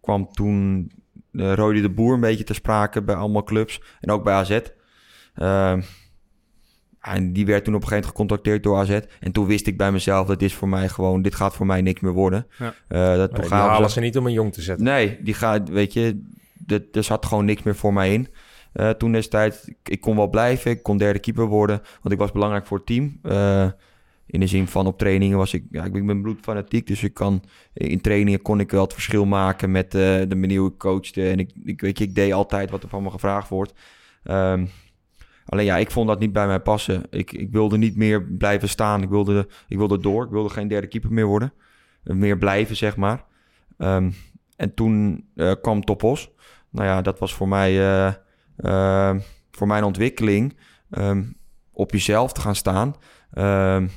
[0.00, 0.90] kwam toen
[1.32, 3.82] uh, Rode de Boer een beetje te sprake bij allemaal clubs.
[4.00, 4.60] En ook bij AZ.
[5.34, 5.82] Ehm,
[7.00, 9.00] en die werd toen op een gegeven moment gecontacteerd door AZ.
[9.20, 11.82] En toen wist ik bij mezelf dat dit voor mij gewoon, dit gaat voor mij
[11.82, 12.46] niks meer worden.
[12.58, 12.74] Ja.
[12.88, 14.84] Eh, dat Nee, die halen ze- niet om een jong te zetten.
[14.84, 16.22] Nee, die gaat, weet je,
[16.92, 18.28] er zat gewoon niks meer voor mij in.
[18.72, 22.32] Eh, toen destijds, ik, kon wel blijven, ik kon derde keeper worden, want ik was
[22.32, 23.18] belangrijk voor het team.
[23.22, 23.68] Eh,
[24.26, 27.42] in de zin van op trainingen was ik, ja, ik ben bloedfanatiek, dus ik kan,
[27.72, 31.28] in trainingen kon ik wel het verschil maken met eh, de manier hoe ik coachte.
[31.28, 33.74] En ik, ik, weet je, ik deed altijd wat er van me gevraagd wordt.
[34.24, 34.66] Ehm,
[35.46, 37.02] alleen ja, ik vond dat niet bij mij passen.
[37.10, 40.68] Ik, ik wilde niet meer blijven staan, ik wilde, ik wilde door, ik wilde geen
[40.68, 41.52] derde keeper meer worden.
[42.02, 43.24] Meer blijven, zeg maar.
[43.78, 44.10] Ehm,
[44.56, 45.24] en toen
[45.60, 46.30] kwam Topos.
[46.70, 47.72] Nou ja, dat was voor mij,
[48.62, 49.16] eh, eh,
[49.50, 50.56] voor mijn ontwikkeling
[50.90, 51.22] ehm,
[51.72, 52.94] op jezelf te gaan staan.
[53.32, 53.88] Ehm,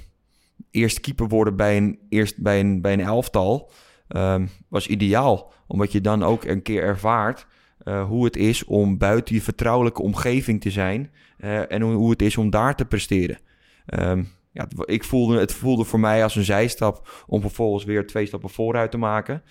[0.71, 3.71] eerst keeper worden bij een, eerst bij een, bij een elftal
[4.07, 5.53] ehm, was ideaal.
[5.67, 7.47] Omdat je dan ook een keer ervaart
[7.85, 11.11] eh, hoe het is om buiten je vertrouwelijke omgeving te zijn.
[11.37, 13.39] eh, en hoe, hoe het is om daar te presteren.
[13.85, 18.25] Ehm, ja, ik voelde, het voelde voor mij als een zijstap om vervolgens weer twee
[18.25, 19.43] stappen vooruit te maken.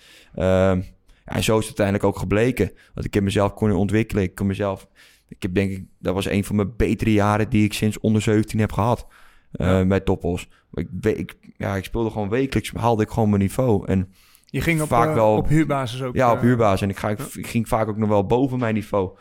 [1.25, 2.71] Ja, en zo is het uiteindelijk ook gebleken.
[2.93, 4.23] Want ik heb mezelf kunnen ontwikkelen.
[4.23, 4.87] Ik kon mezelf.
[5.27, 8.21] Ik heb denk ik, dat was een van mijn betere jaren die ik sinds onder
[8.21, 9.07] 17 heb gehad.
[9.51, 10.47] eh, bij Toppos.
[10.73, 13.87] Ik, ik, ja, ik speelde gewoon wekelijks, haalde ik gewoon mijn niveau.
[13.87, 14.13] En
[14.45, 16.15] Je ging op, Vaak eh, wel- op huurbasis ook.
[16.15, 16.81] ja, op eh, huurbasis.
[16.81, 19.17] En ik, ga, ik ging vaak ook nog wel boven mijn niveau.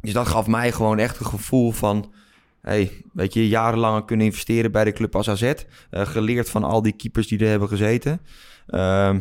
[0.00, 2.12] Dus dat gaf mij gewoon echt een gevoel van...
[2.60, 5.52] Hey, weet je, jarenlang kunnen investeren bij de club als AZ.
[5.90, 8.20] geleerd van al die keepers die er hebben gezeten.
[8.66, 9.20] Ehm,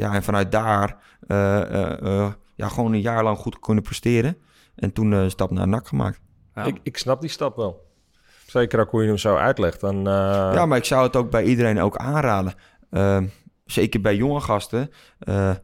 [0.00, 4.36] ja, en vanuit daar eh, eh, eh, ja, gewoon een jaar lang goed kunnen presteren.
[4.74, 6.20] En toen eh, een stap naar NAC gemaakt.
[6.54, 6.64] Ja.
[6.64, 7.88] Ik, ik snap die stap wel.
[8.46, 9.80] Zeker ook hoe je hem zo uitlegt.
[9.80, 12.54] Dan, eh, Ja, maar ik zou het ook bij iedereen ook aanraden.
[12.90, 13.26] Ehm,
[13.64, 14.90] zeker bij jonge gasten.
[15.18, 15.54] Eh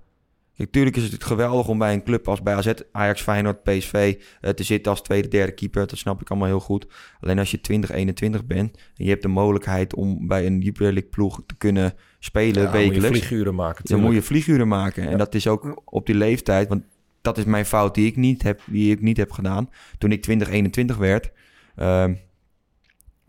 [0.57, 4.51] natuurlijk is het geweldig om bij een club als bij AZ, Ajax, Feyenoord, PSV eh,
[4.51, 5.87] te zitten als tweede, derde keeper.
[5.87, 6.87] Dat snap ik allemaal heel goed.
[7.21, 10.93] Alleen als je 20, 21 bent en je hebt de mogelijkheid om bij een Jupiler
[10.93, 11.95] League ploeg te kunnen
[12.27, 13.19] spelen ja, moet je wekelijks.
[13.19, 13.85] vlieguren maken.
[13.85, 15.09] Dan moet je vlieguren maken.
[15.09, 16.69] En dat is ook op die leeftijd.
[16.69, 16.83] Want
[17.21, 19.71] dat is mijn fout die ik niet heb, die ik niet heb gedaan.
[19.99, 21.33] Toen ik 20, 21 werd,
[21.77, 22.15] ehm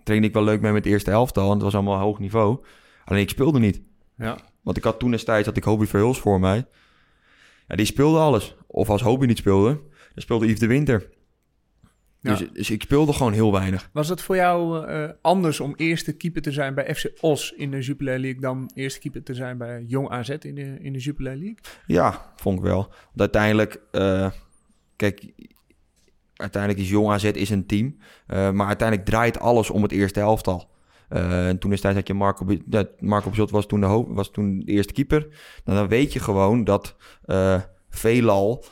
[0.03, 1.47] trainde ik wel leuk mee met het eerste elftal.
[1.47, 2.59] Want het was allemaal hoog niveau.
[3.05, 3.81] Alleen ik speelde niet.
[4.17, 4.37] Ja.
[4.61, 6.65] Want ik had toen destijds had ik Hobby Verhuls voor mij.
[7.67, 8.55] Ja, die speelde alles.
[8.67, 9.69] Of als Hobby niet speelde,
[10.13, 11.09] dan speelde Yves de Winter.
[12.27, 12.35] Ja.
[12.35, 13.89] Dus, dus ik speelde gewoon heel weinig.
[13.93, 17.71] Was het voor jou eh, anders om eerste keeper te zijn bij FC Os in
[17.71, 20.99] de Jupiler League dan eerste keeper te zijn bij Jong AZ in de, in de
[20.99, 21.57] Jupiler League?
[21.85, 22.81] Ja, vond ik wel.
[22.81, 24.31] Want uiteindelijk, eh,
[24.95, 25.33] kijk,
[26.35, 27.97] uiteindelijk is Jong AZ is een team.
[28.27, 30.69] eh, maar uiteindelijk draait alles om het eerste elftal.
[31.09, 34.59] Eh, en toen is dat je Marco, dat Marco Bizot was toen, de was toen
[34.59, 35.27] de eerste keeper.
[35.65, 36.95] Nou, dan weet je gewoon dat
[37.89, 38.63] veelal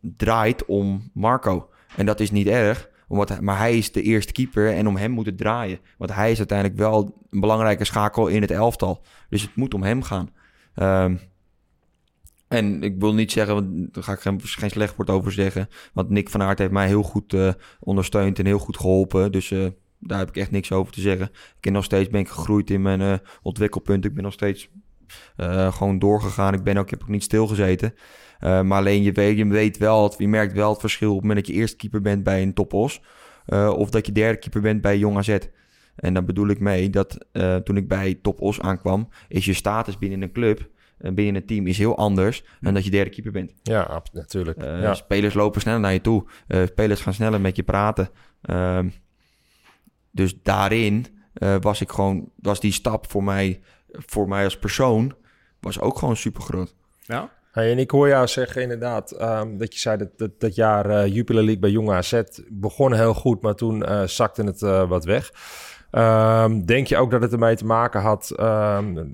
[0.00, 1.70] draait om Marco.
[1.96, 5.10] En dat is niet erg, omdat, maar hij is de eerste keeper en om hem
[5.10, 5.78] moet het draaien.
[5.98, 9.02] Want hij is uiteindelijk wel een belangrijke schakel in het elftal.
[9.28, 10.30] Dus het moet om hem gaan.
[10.74, 11.16] Ehm,
[12.48, 15.68] en ik wil niet zeggen, daar ga ik geen, geen slecht woord over zeggen.
[15.92, 19.32] Want Nick van Aert heeft mij heel goed eh, ondersteund en heel goed geholpen.
[19.32, 19.66] Dus eh,
[19.98, 21.26] daar heb ik echt niks over te zeggen.
[21.26, 24.04] Ik ben nog steeds ben ik gegroeid in mijn eh, ontwikkelpunt.
[24.04, 24.68] Ik ben nog steeds
[25.70, 26.54] gewoon doorgegaan.
[26.54, 27.94] Ik ben ook, ik heb ook niet stilgezeten.
[28.38, 31.14] Eh, maar alleen je weet, je weet wel, het- je merkt wel het verschil op
[31.16, 33.00] het moment dat je eerste keeper bent bij een topos.
[33.46, 35.38] eh of dat je derde keeper bent bij Jong AZ.
[35.96, 39.52] En daar bedoel ik mee dat eh, toen ik bij Top Os aankwam, is je
[39.52, 40.68] status binnen een club,
[40.98, 43.52] en binnen een team, is heel anders dan dat je derde keeper bent.
[43.62, 44.62] Ja, natuurlijk.
[44.80, 44.94] Ja.
[44.94, 46.24] Spelers lopen sneller naar je toe.
[46.46, 48.08] Eh, spelers gaan sneller met je praten.
[48.42, 48.88] Ehm,
[50.10, 55.14] dus daarin eh, was ik gewoon, was die stap voor mij, voor mij als persoon,
[55.60, 56.74] was ook gewoon super groot.
[57.00, 57.32] Ja?
[57.64, 61.42] En ik hoor jou zeggen inderdaad ehm, dat je zei dat dat, jaar eh Jupiler
[61.42, 65.32] League bij Jong AZ begon heel goed, maar toen eh, zakte het eh, wat weg.
[65.90, 69.04] Ehm, denk je ook dat het ermee te maken had, ehm,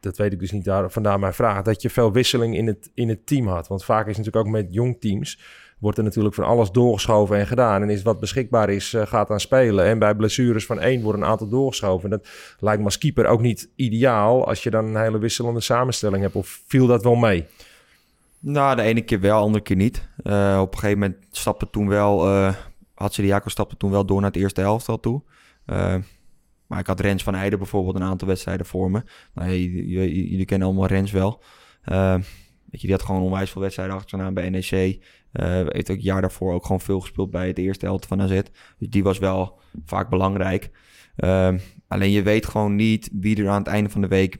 [0.00, 2.90] dat weet ik dus niet, daar, vandaar mijn vraag, dat je veel wisseling in het,
[2.94, 3.68] in het team had?
[3.68, 5.38] Want vaak is natuurlijk ook met jong teams,
[5.78, 7.82] wordt er natuurlijk van alles doorgeschoven en gedaan.
[7.82, 9.84] En is wat beschikbaar is, gaat aan spelen.
[9.84, 12.10] En bij blessures van één wordt een aantal doorgeschoven.
[12.10, 12.28] En dat
[12.58, 16.34] lijkt me als keeper ook niet ideaal als je dan een hele wisselende samenstelling hebt.
[16.34, 17.46] Of viel dat wel mee?
[18.46, 20.08] Nou, de ene keer wel, de andere keer niet.
[20.16, 22.54] Eh, op een gegeven moment stapte toen wel, eh
[22.94, 25.22] had ze de Jaco stapte toen wel door naar het eerste helftal toe.
[25.66, 25.96] Eh,
[26.66, 29.02] maar ik had Rens van Eijden bijvoorbeeld een aantal wedstrijden voor me.
[29.34, 31.42] Nou, jullie kennen allemaal Rens wel.
[31.84, 34.98] Weet je, die had gewoon onwijs veel wedstrijden achter bij NEC.
[35.68, 38.40] Heeft ook jaar daarvoor ook gewoon veel gespeeld bij het eerste helft van AZ.
[38.78, 40.70] Dus die was wel vaak belangrijk.
[41.88, 44.38] Alleen je weet gewoon niet wie er aan het einde van de week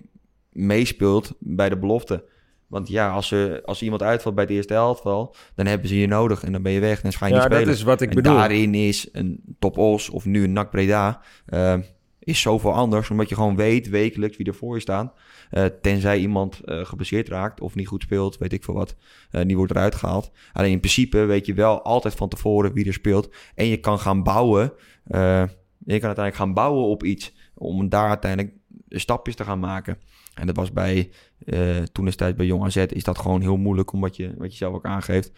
[0.52, 2.32] meespeelt bij de belofte.
[2.74, 6.06] Want ja, als, er, als iemand uitvalt bij het eerste elftal, dan hebben ze je
[6.06, 7.66] nodig en dan ben je weg en dan ga je Ja, niet spelen.
[7.66, 8.34] dat is wat ik en bedoel.
[8.34, 11.78] daarin is een Top Os of nu een NAC Breda eh,
[12.18, 15.12] is zoveel anders, omdat je gewoon weet wekelijks wie er voor je staan.
[15.50, 18.96] Eh, tenzij iemand eh geblesseerd raakt of niet goed speelt, weet ik veel wat.
[19.30, 20.30] eh die wordt eruit gehaald.
[20.52, 23.34] Alleen in principe weet je wel altijd van tevoren wie er speelt.
[23.54, 24.72] En je kan gaan bouwen.
[25.04, 25.48] je
[25.87, 27.34] kan uiteindelijk gaan bouwen op iets.
[27.54, 28.54] Om daar uiteindelijk
[28.88, 29.98] stapjes te gaan maken.
[30.34, 31.10] En dat was bij,
[31.46, 31.59] eh,
[31.92, 33.92] toen destijds bij Jong AZ, is dat gewoon heel moeilijk.
[33.92, 35.33] Omdat je, wat je zelf ook aangeeft.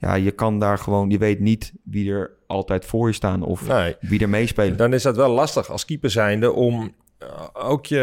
[0.00, 3.42] Ja, je kan daar gewoon, je weet niet wie er altijd voor je staan.
[3.42, 3.96] Of Nee.
[4.00, 4.76] wie er meespelen.
[4.76, 7.96] Dan is dat wel lastig als keeper zijnde om eh, ook je...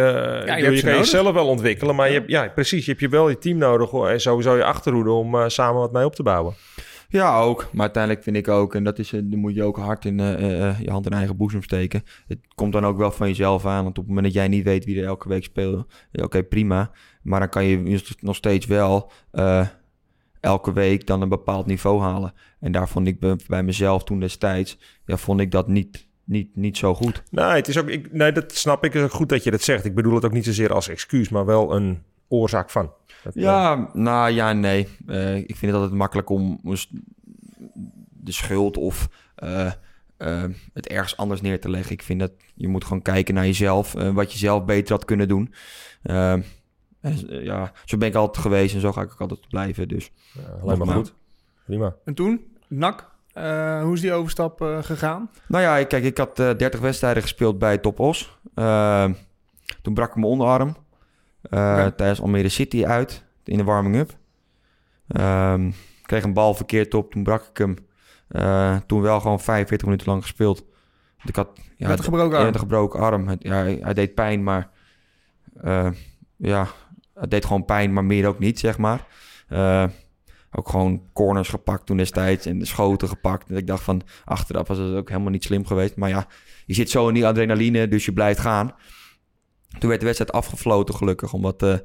[0.45, 0.97] je je, kan nodig.
[0.97, 2.85] jezelf wel ontwikkelen, maar je hebt, ja, precies.
[2.85, 5.81] Je hebt je wel je team nodig hoor, en sowieso je achterhoede om eh, samen
[5.81, 6.53] wat mee op te bouwen.
[7.09, 7.67] Ja, ook.
[7.71, 10.89] Maar uiteindelijk vind ik ook, en dat is, dan moet je ook hard in je
[10.89, 12.03] hand in eigen boezem steken.
[12.27, 13.83] Het komt dan ook wel van jezelf aan.
[13.83, 16.91] Want op het moment dat jij niet weet wie er elke week speelt, oké, prima.
[17.25, 19.67] Maar dan kan je nog steeds wel eh,
[20.39, 22.33] elke week dan een bepaald niveau halen.
[22.59, 26.77] En daar vond ik bij, mezelf toen destijds, ja, vond ik dat niet, niet, niet
[26.77, 27.23] zo goed.
[27.31, 28.93] Nee, het is ook, ik, nee, dat snap ik.
[28.93, 29.85] Het is ook goed dat je dat zegt.
[29.85, 32.91] Ik bedoel het ook niet zozeer als excuus, maar wel een oorzaak van.
[33.23, 34.87] Dat, eh, Ja, nou ja, nee.
[35.07, 36.59] Eh, ik vind het altijd makkelijk om
[38.09, 39.09] de schuld of
[40.73, 41.91] het ergens anders neer te leggen.
[41.91, 45.27] Ik vind dat je moet gewoon kijken naar jezelf, wat je zelf beter had kunnen
[45.27, 45.53] doen.
[47.05, 49.87] Eh, en, ja, zo ben ik altijd geweest en zo ga ik ook altijd blijven.
[49.87, 50.95] Dus ja, alleen maar maar.
[50.95, 51.13] goed.
[51.65, 51.95] Prima.
[52.05, 55.29] En toen, NAC, eh, hoe is die overstap eh, gegaan?
[55.47, 58.37] Nou ja, kijk, ik had eh 30 wedstrijden gespeeld bij Top Os.
[58.55, 59.09] Eh,
[59.81, 60.75] toen brak ik mijn onderarm
[61.41, 64.17] eh, tijdens Almere City uit in de warming-up.
[65.07, 67.75] Ehm, ik kreeg een bal verkeerd op, toen brak ik hem.
[68.27, 70.65] Eh, toen wel gewoon 45 minuten lang gespeeld.
[71.17, 72.47] Want ik had ja, Met een gebroken arm?
[72.47, 73.27] een gebroken arm.
[73.27, 74.69] Het- Ja, hij, hij deed pijn, maar
[75.61, 75.89] eh,
[76.35, 76.67] ja,
[77.15, 79.07] het deed gewoon pijn, maar meer ook niet, zeg maar.
[79.47, 79.85] Eh,
[80.51, 83.49] ook gewoon corners gepakt toen destijds en de schoten gepakt.
[83.49, 85.95] En ik dacht van, achteraf was het ook helemaal niet slim geweest.
[85.95, 86.27] Maar ja,
[86.65, 88.75] je zit zo in die adrenaline, dus je blijft gaan.
[89.79, 91.83] Toen werd de wedstrijd afgefloten gelukkig, omdat eh, het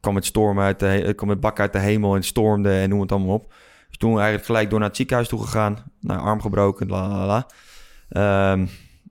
[0.00, 2.88] kwam het storm uit de, het kwam het bak uit de hemel en stormde en
[2.88, 3.54] noem het allemaal op.
[3.88, 5.92] Dus toen eigenlijk gelijk door naar het ziekenhuis toe gegaan.
[6.00, 7.46] Nou, arm gebroken, la la la.
[8.08, 8.66] Ehm,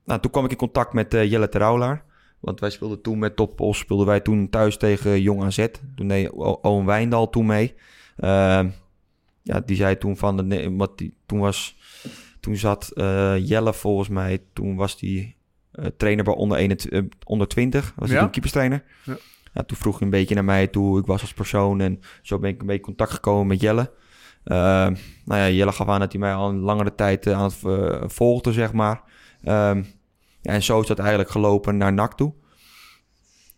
[0.06, 2.04] nou, toen kwam ik in contact met eh, Jelle Terouwlaar.
[2.46, 5.68] Want wij speelden toen met Top Os, speelden wij toen thuis tegen Jong AZ.
[5.96, 6.32] Toen deed
[6.62, 7.74] Owen Wijndal toen mee.
[8.18, 8.70] Ehm,
[9.42, 11.78] ja, die zei toen van, de, nee, wat die, toen was,
[12.40, 15.36] toen zat eh, Jelle volgens mij, toen was die
[15.72, 18.24] eh, trainer bij onder, 21, eh, onder 20, was hij Ja?
[18.24, 18.84] toen keeperstrainer.
[19.04, 19.18] Ja.
[19.54, 22.40] Ja, toen vroeg hij een beetje naar mij toe ik was als persoon en zo
[22.40, 23.92] ben ik een beetje in contact gekomen met Jelle.
[24.44, 27.60] Ehm, nou ja, Jelle gaf aan dat hij mij al een langere tijd aan het
[28.14, 29.02] volgde, zeg maar.
[29.44, 29.84] Ehm,
[30.46, 32.34] Ja, en zo is dat eigenlijk gelopen naar NAC toe.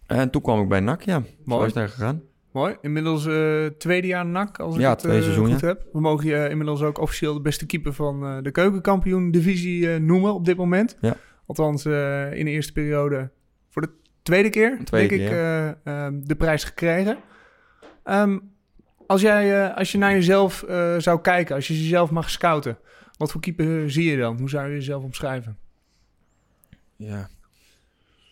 [0.05, 1.21] En toen kwam ik bij NAC, ja.
[1.21, 1.59] Zo Mooi.
[1.59, 2.21] is het daar gegaan.
[2.51, 2.75] Mooi.
[2.81, 5.67] Inmiddels eh, tweede jaar NAC, als ik Ja, het eh, seizoen, goed ja.
[5.67, 5.85] heb.
[5.93, 10.45] We mogen je inmiddels ook officieel de beste keeper van eh, de keukenkampioen-divisie noemen op
[10.45, 10.97] dit moment.
[11.01, 11.15] Ja.
[11.45, 13.29] Althans, in de eerste periode
[13.69, 13.89] voor de
[14.21, 15.77] tweede keer, Tweede denk ik, keer,
[16.27, 17.17] de prijs gekregen.
[18.03, 18.37] Ehm,
[19.07, 20.65] als, jij, als je naar jezelf
[20.97, 22.77] zou kijken, als je jezelf mag scouten,
[23.17, 24.37] wat voor keeper zie je dan?
[24.37, 25.57] Hoe zou je jezelf omschrijven?
[26.97, 27.29] Ja.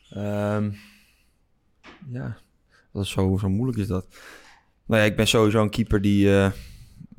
[0.10, 0.71] Ehm,
[2.10, 2.38] ja,
[2.91, 4.08] dat is zo, zo moeilijk is dat.
[4.86, 6.51] Nou ja, ik ben sowieso een keeper die eh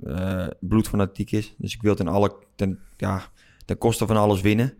[0.04, 1.54] eh, bloedfanatiek is.
[1.59, 3.22] Dus ik wil ten, alle, ten, ja,
[3.64, 4.74] ten koste van alles winnen.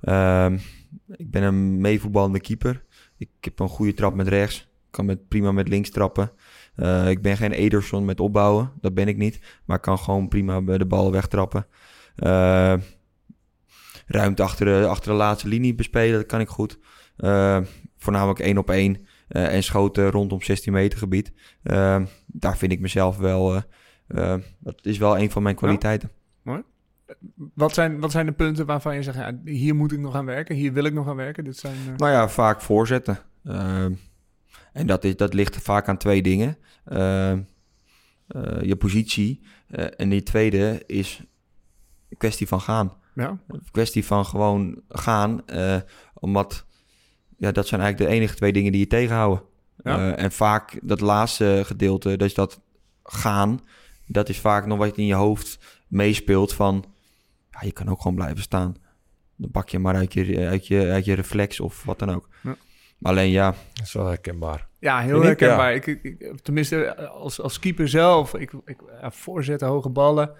[0.00, 0.58] Ehm,
[1.16, 2.84] ik ben een meevoetballende keeper.
[3.16, 4.60] Ik heb een goede trap met rechts.
[4.60, 6.32] Ik kan met, prima met links trappen.
[6.74, 8.72] Eh, ik ben geen Ederson met opbouwen.
[8.80, 9.40] Dat ben ik niet.
[9.64, 11.66] Maar ik kan gewoon prima de bal wegtrappen.
[14.08, 16.78] Ruimte achter de, achter de laatste linie bespelen, dat kan ik goed.
[17.16, 17.60] Eh,
[17.96, 19.06] voornamelijk één op één.
[19.28, 21.32] eh, en schoten rondom 16 meter gebied.
[21.62, 23.62] Eh, daar vind ik mezelf wel...
[24.58, 26.10] dat is wel een van mijn kwaliteiten.
[27.54, 30.24] Wat zijn, wat zijn de punten waarvan je zegt, ja, hier moet ik nog aan
[30.24, 31.44] werken, hier wil ik nog aan werken?
[31.44, 33.18] Dit zijn, Nou ja, vaak voorzetten.
[34.72, 36.58] En dat, is, dat ligt vaak aan twee dingen.
[38.60, 39.42] Je positie.
[39.96, 41.24] en die tweede is
[42.08, 42.92] een kwestie van gaan.
[43.22, 43.38] Ja.
[43.48, 45.46] Een kwestie van gewoon gaan.
[45.46, 45.76] eh,
[46.14, 46.66] omdat
[47.36, 49.42] ja, dat zijn eigenlijk de enige twee dingen die je tegenhouden.
[49.82, 50.12] Ja.
[50.12, 52.60] Eh, en vaak dat laatste gedeelte, dus dat
[53.02, 53.60] gaan,
[54.06, 56.84] dat is vaak nog wat in je hoofd meespeelt van,
[57.50, 58.76] ja, je kan ook gewoon blijven staan.
[59.36, 62.28] Dan pak je maar uit je, uit je, uit je reflex of wat dan ook.
[62.42, 62.56] Ja.
[62.98, 64.68] Maar alleen ja, Dat is wel herkenbaar.
[64.78, 65.74] Ja, heel herkenbaar.
[65.74, 70.30] Ik, ik, ik- tenminste, als, als keeper zelf, ik, ik, ja, voorzetten, hoge ballen.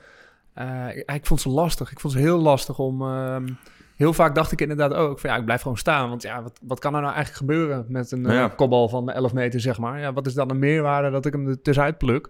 [0.58, 1.90] Eh, ik, vond ze lastig.
[1.90, 3.02] Ik vond ze heel lastig om...
[3.02, 3.48] ehm,
[3.96, 6.08] heel vaak dacht ik inderdaad ook van ja, ik blijf gewoon staan.
[6.08, 8.48] Want ja, wat, wat kan er nou eigenlijk gebeuren met een eh, Ja.
[8.48, 10.00] kopbal van 11 meter, zeg maar?
[10.00, 12.28] Ja, wat is dan de meerwaarde dat ik hem er tussenuit pluk?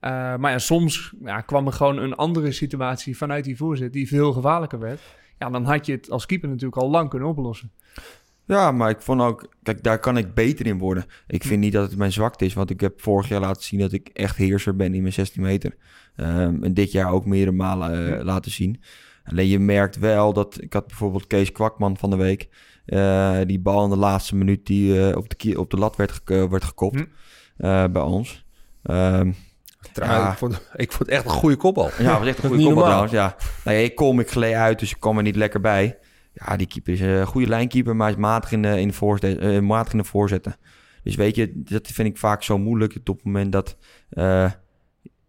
[0.00, 4.08] Eh, maar ja, soms ja, kwam er gewoon een andere situatie vanuit die voorzet die
[4.08, 5.00] veel gevaarlijker werd.
[5.38, 7.72] Ja, dan had je het als keeper natuurlijk al lang kunnen oplossen.
[8.46, 11.04] Ja, maar ik vond ook, kijk, daar kan ik beter in worden.
[11.26, 13.80] Ik vind niet dat het mijn zwakte is, want ik heb vorig jaar laten zien
[13.80, 15.76] dat ik echt heerser ben in mijn 16 meter.
[16.16, 18.82] Ehm, en dit jaar ook meerdere malen eh, laten zien.
[19.24, 22.48] Alleen je merkt wel dat, ik had bijvoorbeeld Kees Kwakman van de week,
[22.86, 26.12] eh, die bal in de laatste minuut die eh, op, de, op de lat werd,
[26.12, 27.04] gek- werd gekopt
[27.56, 27.92] Hm.
[27.92, 28.44] bij ons.
[28.82, 29.32] Ehm,
[29.92, 30.30] Ja.
[30.30, 31.90] ik, vond, ik vond het echt een goede kopbal.
[31.98, 33.06] ja, dat was echt een goede kopbal normaal.
[33.08, 33.12] trouwens.
[33.12, 33.36] Ja.
[33.64, 35.98] Nou ja, ik kom, ik gleed uit, dus ik kwam er niet lekker bij.
[36.44, 39.38] Ja, die keeper is een goede lijnkeeper, maar is matig in de, in de, voorzet,
[39.38, 40.56] eh, matig in de voorzetten.
[41.02, 42.96] Dus weet je, dat vind ik vaak zo moeilijk.
[42.96, 43.76] Op het moment dat
[44.10, 44.50] eh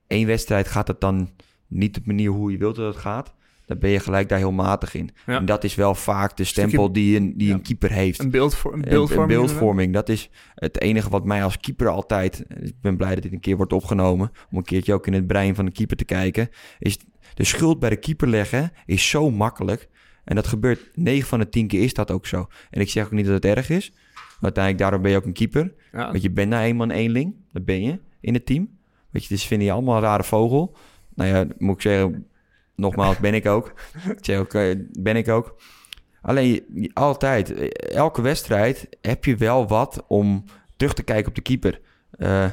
[0.07, 1.29] één wedstrijd gaat het dan
[1.67, 3.35] niet op de manier hoe je wilt dat het gaat.
[3.65, 5.09] Dan ben je gelijk daar heel matig in.
[5.25, 5.37] Ja.
[5.37, 7.53] En dat is wel vaak de stempel die een, die Ja.
[7.53, 8.19] een keeper heeft.
[8.23, 9.31] Een, beeldvo een Een- beeldvorming.
[9.31, 9.93] Een beeldvorming.
[9.93, 12.45] Dat is het enige wat mij als keeper altijd...
[12.61, 14.31] Ik ben blij dat dit een keer wordt opgenomen.
[14.51, 16.49] Om een keertje ook in het brein van de keeper te kijken.
[16.79, 16.97] Is
[17.33, 19.89] de schuld bij de keeper leggen is zo makkelijk.
[20.27, 22.47] En dat gebeurt 9 van de 10 keer is dat ook zo.
[22.69, 23.91] En ik zeg ook niet dat het erg is.
[24.13, 25.73] Maar uiteindelijk daarom ben je ook een keeper.
[25.91, 27.35] Ja, Want je bent nou eenmaal een eenling.
[27.51, 28.77] Dat ben je in het team.
[29.09, 30.77] Weet je, dus vinden je allemaal een rare vogel.
[31.15, 32.27] Nou ja, moet ik zeggen...
[32.75, 33.73] Nogmaals, ben ik ook.
[34.17, 35.55] Ik zeg ook, eh, ben ik ook.
[36.21, 40.43] Alleen altijd, eh, elke wedstrijd heb je wel wat om
[40.75, 41.81] terug te kijken op de keeper.
[42.11, 42.45] Eh,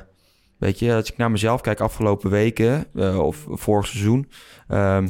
[0.58, 2.86] weet je, als ik naar mezelf kijk afgelopen weken
[3.20, 4.30] of vorig seizoen.
[4.68, 5.08] ehm,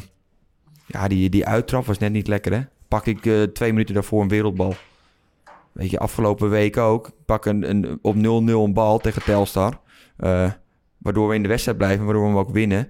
[0.87, 2.61] ja, die, die uittrap was net niet lekker hè.
[2.89, 4.75] Pak ik eh, twee minuten daarvoor een wereldbal.
[5.73, 7.11] Weet je, afgelopen week ook.
[7.25, 9.81] Pak een, een, op 0-0 een bal tegen Telstar.
[10.17, 10.51] eh,
[10.99, 12.89] waardoor we in de wedstrijd blijven, waardoor we hem ook winnen.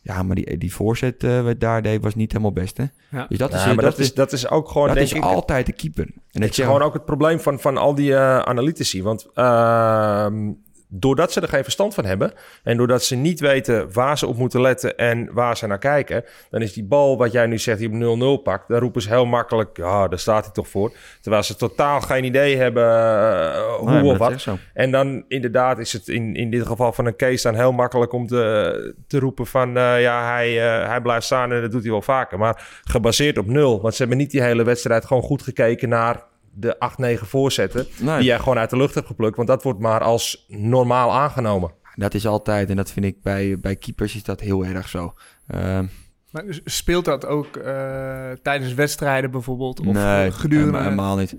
[0.00, 2.84] Ja, maar die, die voorzet eh wat daar deed was niet helemaal best hè.
[3.10, 3.26] Ja.
[3.28, 5.12] Dus dat is, Ja, maar dat dat, is, dat is ook gewoon, dat denk is
[5.16, 6.08] ik, altijd de keeper.
[6.32, 9.02] En ik zie gewoon ook het probleem van, van al die eh, analytici.
[9.02, 10.50] Want ehm,
[10.96, 12.32] doordat ze er geen verstand van hebben...
[12.62, 16.24] en doordat ze niet weten waar ze op moeten letten en waar ze naar kijken...
[16.50, 18.68] dan is die bal, wat jij nu zegt, die op 0-0 pakt...
[18.68, 20.92] dan roepen ze heel makkelijk, ja, daar staat hij toch voor.
[21.20, 24.46] Terwijl ze totaal geen idee hebben eh, hoe Nee, of wat.
[24.74, 28.12] En dan inderdaad is het in, in dit geval van een case dan heel makkelijk
[28.12, 29.76] om te, te roepen van...
[29.76, 32.38] eh, ja, hij, eh, hij blijft staan en dat doet hij wel vaker.
[32.38, 33.80] Maar gebaseerd op nul.
[33.80, 36.22] Want ze hebben niet die hele wedstrijd gewoon goed gekeken naar
[36.54, 36.76] de
[37.18, 37.86] 8-9 voorzetten...
[38.00, 38.16] Nee.
[38.16, 39.36] die jij gewoon uit de lucht hebt geplukt.
[39.36, 41.72] Want dat wordt maar als normaal aangenomen.
[41.94, 45.14] Dat is altijd, en dat vind ik bij, bij keepers is dat heel erg zo.
[45.46, 45.86] Ehm,
[46.30, 49.80] Maar speelt dat ook eh, tijdens wedstrijden bijvoorbeeld?
[49.80, 50.78] Of nee, eh, gedurende...
[50.78, 51.36] helemaal, helemaal niet.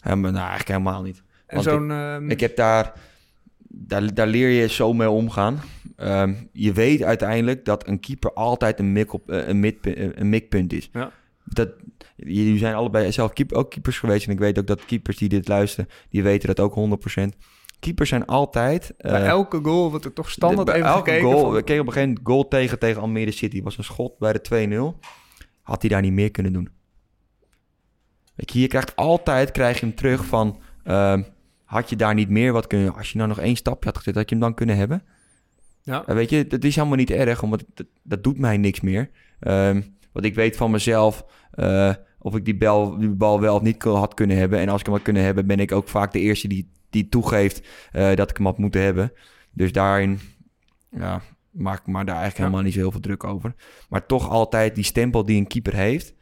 [0.00, 1.22] Helemaal, nou, eigenlijk helemaal niet.
[1.46, 1.90] en Want zo'n...
[1.90, 2.92] ehm, Ik heb daar,
[3.68, 5.60] daar, daar leer je zo mee omgaan.
[5.96, 10.28] Ehm, je weet uiteindelijk dat een keeper altijd een, mik op, eh, een, eh, een
[10.28, 10.90] mikpunt is.
[10.92, 11.10] Ja.
[11.44, 11.68] dat,
[12.16, 14.26] jullie zijn allebei zelf keep, ook keepers geweest.
[14.26, 17.22] En ik weet ook dat keepers die dit luisteren, die weten dat ook 100%.
[17.80, 18.94] Keepers zijn altijd...
[18.96, 21.30] Bij eh, elke goal wordt er toch standaard de- bij even elke gekeken.
[21.30, 23.62] goal, van- we kregen op een gegeven moment goal tegen tegen Almere City.
[23.62, 24.98] was een schot bij de 2-0.
[25.62, 26.68] Had hij daar niet meer kunnen doen.
[28.34, 30.60] Weet je, je krijgt altijd krijg je hem terug van...
[30.84, 31.22] ehm,
[31.64, 32.94] had je daar niet meer wat kunnen...
[32.94, 35.02] Als je nou nog één stapje had gezet, had je hem dan kunnen hebben?
[35.82, 36.02] ja.
[36.06, 39.10] Ja, weet je, dat is helemaal niet erg, omdat dat, dat doet mij niks meer.
[39.40, 39.80] Ehm
[40.12, 43.82] want ik weet van mezelf eh, of ik die, bel, die bal wel of niet
[43.82, 44.58] had kunnen hebben.
[44.58, 47.08] En als ik hem had kunnen hebben, ben ik ook vaak de eerste die, die
[47.08, 49.12] toegeeft eh, dat ik hem had moeten hebben.
[49.52, 50.18] Dus daarin
[50.90, 52.42] ja, maak ik me daar eigenlijk Ja.
[52.42, 53.54] helemaal niet zo heel veel druk over.
[53.88, 56.14] Maar toch altijd die stempel die een keeper heeft.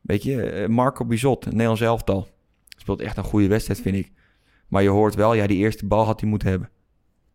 [0.00, 2.28] Weet je, eh, Marco Bizot, Nederlands elftal.
[2.68, 4.12] Speelt echt een goede wedstrijd, vind ik.
[4.68, 6.70] Maar je hoort wel, ja, die eerste bal had hij moeten hebben.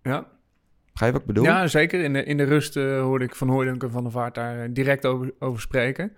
[0.04, 0.28] Ja.
[1.06, 1.44] Je wat ik bedoel?
[1.44, 2.00] Ja, zeker.
[2.04, 4.60] In de, in de rust eh, hoorde ik Van Hooydonk en Van der Vaart daar
[4.64, 6.12] eh, direct over, over spreken.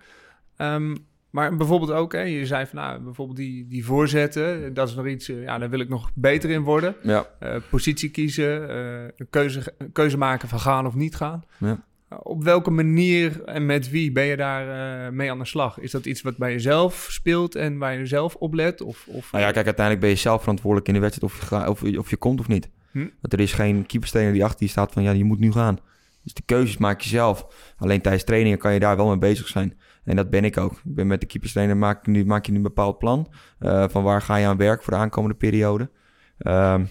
[0.56, 0.96] Ehm,
[1.30, 5.06] maar bijvoorbeeld ook, hè, je zei van nou, bijvoorbeeld die, die voorzetten, dat is nog
[5.06, 6.94] iets, eh, ja, daar wil ik nog beter in worden.
[7.02, 7.26] ja.
[7.70, 11.42] Positie kiezen, een keuze, keuze maken van gaan of niet gaan.
[11.58, 11.68] Ja.
[12.12, 15.78] Uh, Op welke manier en met wie ben je daar mee aan de slag?
[15.78, 18.80] Is dat iets wat bij jezelf speelt en waar je zelf op let?
[18.80, 21.46] Of, of, Nou ja, kijk, uiteindelijk ben je zelf verantwoordelijk in de wedstrijd of je,
[21.46, 22.68] ga, of, je- of je komt of niet.
[22.92, 22.98] Hm.
[22.98, 25.78] Want er is geen keeperstrainer die achter je staat van ja, je moet nu gaan.
[26.22, 27.46] Dus de keuzes maak je zelf.
[27.76, 29.78] Alleen tijdens trainingen kan je daar wel mee bezig zijn.
[30.04, 30.72] En dat ben ik ook.
[30.72, 33.32] Ik ben met de keeperstrainer, maak, nu, maak je nu een bepaald plan.
[33.58, 35.90] eh, van waar ga je aan werk voor de aankomende periode.
[36.38, 36.84] Ehm,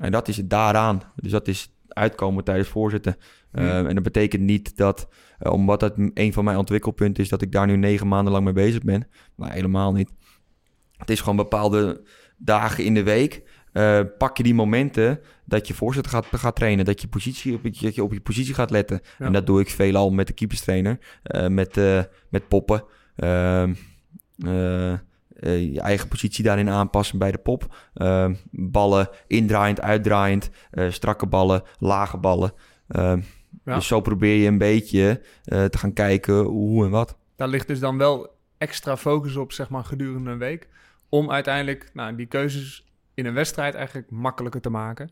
[0.00, 1.02] en dat is het daaraan.
[1.16, 3.16] Dus dat is uitkomen tijdens voorzitten.
[3.52, 7.42] Ehm, en dat betekent niet dat, eh, omdat dat een van mijn ontwikkelpunten is, dat
[7.42, 9.08] ik daar nu negen maanden lang mee bezig ben.
[9.34, 10.10] Maar helemaal niet.
[10.96, 12.04] Het is gewoon bepaalde
[12.36, 13.51] dagen in de week.
[13.72, 16.84] Eh, pak je die momenten dat je voorzet gaat, gaat trainen.
[16.84, 19.00] Dat je, positie, op, je- dat je op je positie gaat letten.
[19.18, 19.26] Ja.
[19.26, 20.98] En dat doe ik veelal met de keeperstrainer.
[21.22, 22.84] eh, met, eh, met poppen.
[23.16, 23.74] Ehm,
[24.38, 24.98] eh, eh,
[25.72, 27.76] je eigen positie daarin aanpassen bij de pop.
[27.94, 30.50] Ehm, ballen indraaiend, uitdraaiend.
[30.88, 32.52] strakke ballen, lage ballen.
[32.88, 33.20] Ehm,
[33.64, 33.74] Ja.
[33.74, 37.16] Dus zo probeer je een beetje te gaan kijken hoe en wat.
[37.36, 40.68] Daar ligt dus dan wel extra focus op, zeg maar, gedurende een week.
[41.08, 42.91] Om uiteindelijk nou, die keuzes
[43.22, 45.10] in een wedstrijd eigenlijk makkelijker te maken.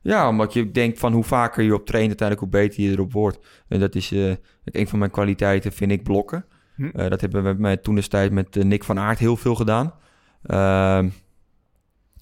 [0.00, 3.12] Ja, omdat je denkt van hoe vaker je op traint, uiteindelijk hoe beter je erop
[3.12, 3.38] wordt.
[3.68, 6.44] En dat is eh, een van mijn kwaliteiten, vind ik, blokken.
[6.76, 6.84] Hm.
[6.86, 9.94] Eh, dat hebben we met, toen destijds met eh, Nick van Aert heel veel gedaan.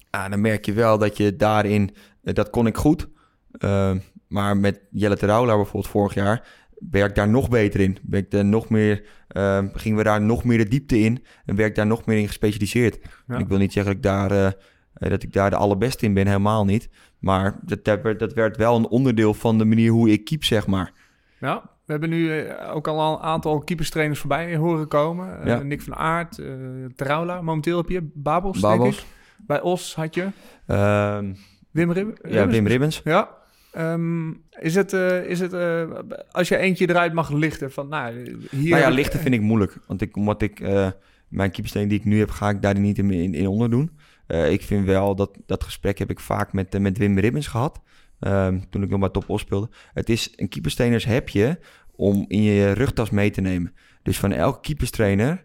[0.09, 3.09] Ah, dan merk je wel dat je daarin, dat kon ik goed.
[3.51, 6.47] Ehm, maar met Jelle Terouwlaar bijvoorbeeld vorig jaar,
[6.89, 7.97] werk ik daar nog beter in.
[8.01, 11.55] Ben ik er nog meer, ehm, gingen we daar nog meer de diepte in en
[11.55, 12.99] werk daar nog meer in gespecialiseerd.
[13.27, 13.37] Ja.
[13.37, 14.55] Ik wil niet zeggen dat ik daar,
[14.93, 16.89] dat ik daar de allerbeste in ben, helemaal niet.
[17.19, 17.85] Maar dat,
[18.19, 20.91] dat, werd, wel een onderdeel van de manier hoe ik keep, zeg maar.
[21.39, 25.43] Ja, we hebben nu eh, ook al een aantal keeperstrainers voorbij horen komen.
[25.43, 25.59] Eh.
[25.59, 26.47] Nick van Aert, eh
[26.95, 27.41] Traula.
[27.41, 28.97] Momenteel heb je Babels, denk Babels.
[28.97, 29.05] ik.
[29.45, 30.27] Bij Os had je
[30.67, 31.33] Ehm,
[31.71, 33.01] Wim Rib ja, Wim Ribbens.
[33.03, 33.39] Ja.
[33.71, 35.89] Ehm, is het, eh, is het eh,
[36.31, 38.13] als je eentje eruit mag lichten van, nou,
[38.49, 38.69] hier...
[38.69, 39.77] Nou ja, lichten vind ik moeilijk.
[39.87, 40.89] Want ik, omdat ik eh,
[41.27, 43.87] mijn keeperstraining die ik nu heb, ga ik daar niet in, in, in onder
[44.31, 47.47] Eh, ik vind wel dat dat gesprek heb ik vaak met, eh, met Wim Ribbens
[47.47, 47.81] gehad.
[48.19, 49.69] ehm, toen ik nog bij Top Os speelde.
[49.93, 51.59] Het is een keeperstrainers heb je
[51.95, 53.73] om in je rugtas mee te nemen.
[54.03, 55.43] Dus van elke keeperstrainer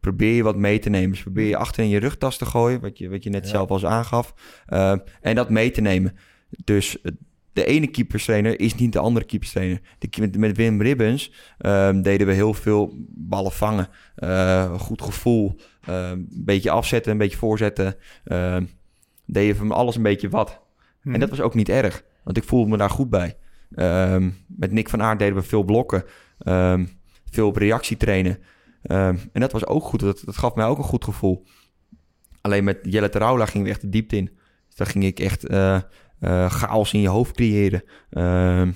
[0.00, 1.10] probeer je wat mee te nemen.
[1.10, 3.50] Dus probeer je achter in je rugtas te gooien, wat je, wat je net Ja.
[3.50, 4.34] zelf al eens aangaf.
[4.66, 6.16] Ehm, en dat mee te nemen.
[6.64, 7.12] Dus eh,
[7.52, 9.80] de ene keeperstrainer is niet de andere keeperstrainer.
[9.98, 13.88] De, met, Wim Ribbens ehm, deden we heel veel ballen vangen.
[14.78, 15.56] Goed gevoel.
[15.84, 17.94] Ehm, een beetje afzetten, een beetje voorzetten.
[18.24, 18.64] ehm
[19.26, 20.60] deden van alles een beetje wat.
[21.02, 23.36] En dat was ook niet erg, want ik voelde me daar goed bij.
[23.74, 26.04] Ehm, met Nick van Aert deden we veel blokken,
[27.30, 28.38] veel op reactie trainen.
[28.82, 31.44] En dat was ook goed, dat, dat gaf mij ook een goed gevoel.
[32.42, 34.24] Alleen met Jelle Terouwla gingen we echt de diepte in.
[34.66, 35.80] Dus daar ging ik echt eh,
[36.20, 37.82] eh, chaos in je hoofd creëren.
[38.10, 38.68] Eh,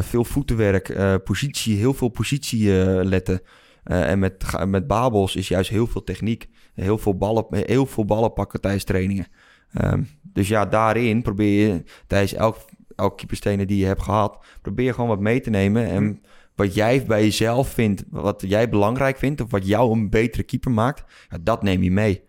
[0.00, 2.68] veel voetenwerk, positie, heel veel positie
[3.04, 3.40] letten.
[3.84, 6.48] Eh, en met, met Babels is juist heel veel techniek.
[6.74, 9.26] Heel veel ballen, heel veel ballen pakken tijdens trainingen.
[9.72, 12.56] Ehm, dus ja, daarin probeer je tijdens elk,
[12.96, 14.44] elk keeperstrainer die je hebt gehad...
[14.62, 15.86] probeer je gewoon wat mee te nemen.
[15.86, 16.22] En
[16.54, 19.40] wat jij bij jezelf vindt, wat jij belangrijk vindt...
[19.40, 22.22] of wat jou een betere keeper maakt, ja, dat neem je mee.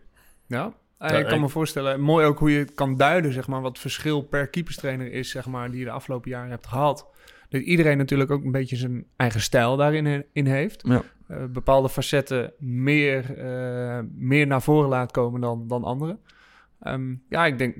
[0.47, 3.47] Ja, Eh, Ja, ik kan me voorstellen, mooi ook hoe je het kan duiden, zeg
[3.47, 7.07] maar, wat verschil per keeperstrainer is, zeg maar, die je de afgelopen jaren hebt gehad.
[7.49, 10.82] Dat iedereen natuurlijk ook een beetje zijn eigen stijl daarin in heeft.
[10.88, 11.03] Ja.
[11.28, 16.19] Eh, bepaalde facetten meer, eh, meer naar voren laat komen dan, dan anderen.
[16.82, 17.76] Ehm, ja, ik denk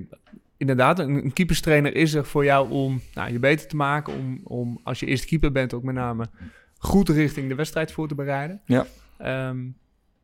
[0.56, 4.40] inderdaad, een, een keeperstrainer is er voor jou om nou, je beter te maken, om,
[4.44, 6.26] om als je eerste keeper bent ook met name
[6.78, 8.60] goed richting de wedstrijd voor te bereiden.
[8.64, 8.86] Ja.
[9.18, 9.58] Ehm,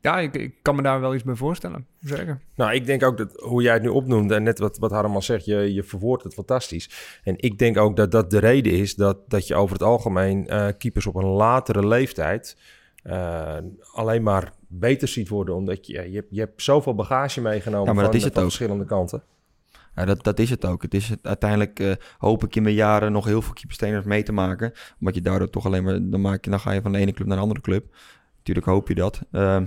[0.00, 1.86] Ja, ik, ik kan me daar wel iets bij voorstellen.
[2.00, 2.40] Zeker.
[2.54, 5.14] Nou, ik denk ook dat hoe jij het nu opnoemt en net wat, wat Harm
[5.14, 7.20] al zegt, je, je verwoordt het fantastisch.
[7.24, 10.48] En ik denk ook dat dat de reden is dat, dat je over het algemeen
[10.48, 12.56] eh, keepers op een latere leeftijd
[13.02, 13.56] eh,
[13.92, 15.54] alleen maar beter ziet worden.
[15.54, 18.34] Omdat je, je, hebt, je hebt zoveel bagage meegenomen Ja, maar dat van, is het
[18.34, 18.48] van ook.
[18.48, 19.22] verschillende kanten.
[19.94, 20.82] Ja, dat, dat is het ook.
[20.82, 24.22] Het is het, uiteindelijk eh, hoop ik in mijn jaren nog heel veel keeperstrainers mee
[24.22, 24.72] te maken.
[25.00, 25.98] Omdat je daardoor toch alleen maar...
[26.10, 27.94] Dan, maak je, dan ga je van de ene club naar de andere club.
[28.36, 29.20] Natuurlijk hoop je dat.
[29.32, 29.66] Ehm,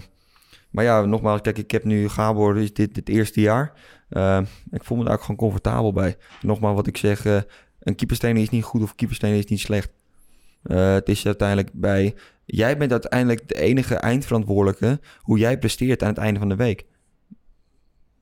[0.70, 3.74] maar ja, nogmaals, kijk, ik heb nu Gabor, is dit het eerste jaar.
[4.10, 6.18] Ehm, ik voel me daar ook gewoon comfortabel bij.
[6.42, 7.42] Nogmaals, wat ik zeg, eh,
[7.80, 9.90] een keeperstrainer is niet goed of een keeperstrainer is niet slecht.
[10.66, 12.16] Eh, het is uiteindelijk bij...
[12.46, 16.86] Jij bent uiteindelijk de enige eindverantwoordelijke hoe jij presteert aan het einde van de week.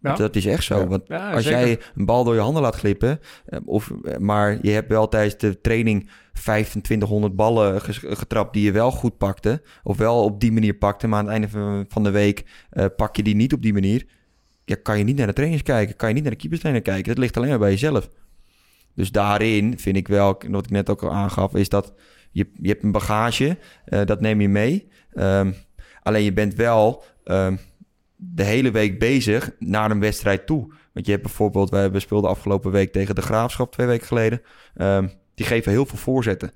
[0.02, 0.16] Ja.
[0.16, 0.80] Dat is echt zo.
[0.80, 0.88] Ja.
[0.88, 1.60] Want Ja, als zeker.
[1.60, 5.08] jij een bal door je handen laat glippen, eh, of, eh, maar je hebt wel
[5.08, 10.52] tijdens de training 2500 ballen getrapt die je wel goed pakte, of wel op die
[10.52, 12.46] manier pakte, maar aan het einde van- de week
[12.96, 14.06] pak je die niet op die manier,
[14.66, 17.08] ja, kan je niet naar de trainers kijken, kan je niet naar de keeperstrainer kijken.
[17.08, 18.10] Dat ligt alleen maar bij jezelf.
[18.96, 21.94] Dus daarin vind ik wel, wat ik net ook al aangaf, is dat
[22.34, 24.88] je, je hebt een bagage, eh, dat neem je mee.
[25.14, 25.52] Ehm,
[26.02, 27.56] alleen je bent wel ehm,
[28.16, 30.74] de hele week bezig naar een wedstrijd toe.
[30.94, 34.42] Want je hebt bijvoorbeeld, we hebben speelden afgelopen week tegen de Graafschap twee weken geleden.
[34.76, 36.52] Ehm, die geven heel veel voorzetten.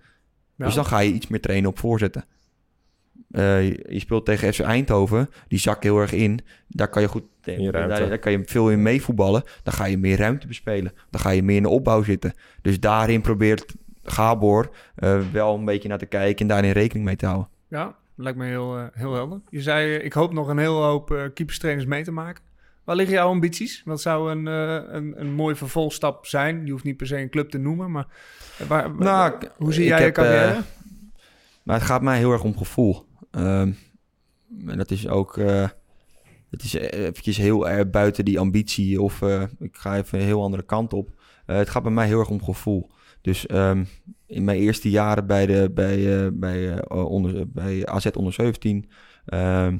[0.55, 0.65] Ja.
[0.65, 2.25] Dus dan ga je iets meer trainen op voorzetten.
[3.31, 6.39] Eh, je, speelt tegen FC Eindhoven, die zak heel erg in.
[6.67, 7.71] Daar kan je goed, ruimte.
[7.71, 9.43] daar, daar kan je veel in meevoetballen.
[9.63, 10.93] Dan ga je meer ruimte bespelen.
[11.09, 12.33] Dan ga je meer in de opbouw zitten.
[12.61, 13.75] Dus daarin probeert
[14.11, 17.49] Gabor eh, wel een beetje naar te kijken en daarin rekening mee te houden.
[17.67, 19.41] Ja, lijkt me heel, eh, heel helder.
[19.49, 22.43] Je zei, eh, ik hoop nog een heel hoop eh keeperstrainers mee te maken.
[22.83, 23.81] Waar liggen jouw ambities?
[23.85, 26.65] Wat zou een, een, een mooie vervolgstap zijn?
[26.65, 28.07] Je hoeft niet per se een club te noemen, maar
[28.67, 30.61] waar, Nou, hoe zie jij je carrière?
[31.63, 33.05] Maar het gaat mij heel erg om gevoel.
[33.31, 33.71] Ehm,
[34.67, 35.35] en dat is ook...
[36.49, 39.21] het is eventjes heel erg buiten die ambitie of
[39.59, 41.09] ik ga even een heel andere kant op.
[41.45, 42.89] Het gaat bij mij heel erg om gevoel.
[43.27, 43.83] Dus ehm,
[44.25, 48.89] in mijn eerste jaren bij, de, bij, eh, bij, eh, onder, bij AZ onder 17
[49.25, 49.77] ehm,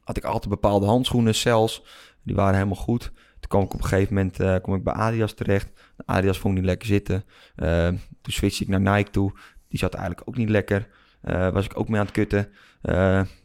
[0.00, 1.84] had ik altijd bepaalde handschoenen, zelfs.
[2.22, 3.02] Die waren helemaal goed.
[3.40, 5.70] Toen kwam ik op een gegeven moment eh, kom ik bij Adidas terecht.
[6.04, 7.24] Adidas vond ik niet lekker zitten.
[7.56, 9.32] Ehm, toen switchte ik naar Nike toe.
[9.68, 10.88] Die zat eigenlijk ook niet lekker.
[11.52, 12.48] Was ik ook mee aan het kutten.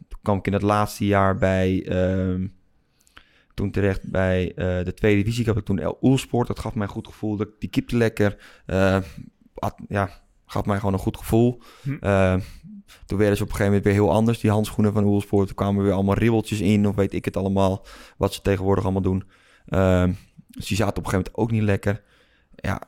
[0.08, 1.86] Toen kwam ik in het laatste jaar bij...
[3.56, 5.40] toen terecht bij eh, de tweede divisie.
[5.40, 6.46] Ik had ik toen El Oelsport.
[6.46, 7.36] Dat gaf mij een goed gevoel.
[7.36, 8.62] Dat, die keepte lekker.
[8.66, 8.98] Eh,
[9.54, 10.10] had- ja,
[10.46, 11.62] gaf mij gewoon een goed gevoel.
[11.82, 11.96] Hm.
[12.00, 12.36] Eh,
[13.06, 14.40] toen werden ze op een gegeven moment weer heel anders.
[14.40, 15.46] Die handschoenen van Oelsport.
[15.46, 16.88] Toen kwamen weer allemaal ribbeltjes in.
[16.88, 17.86] Of weet ik het allemaal.
[18.16, 19.24] Wat ze tegenwoordig allemaal doen.
[19.66, 20.12] Ehm,
[20.48, 22.02] dus die zaten op een gegeven moment ook niet lekker.
[22.54, 22.82] Ja,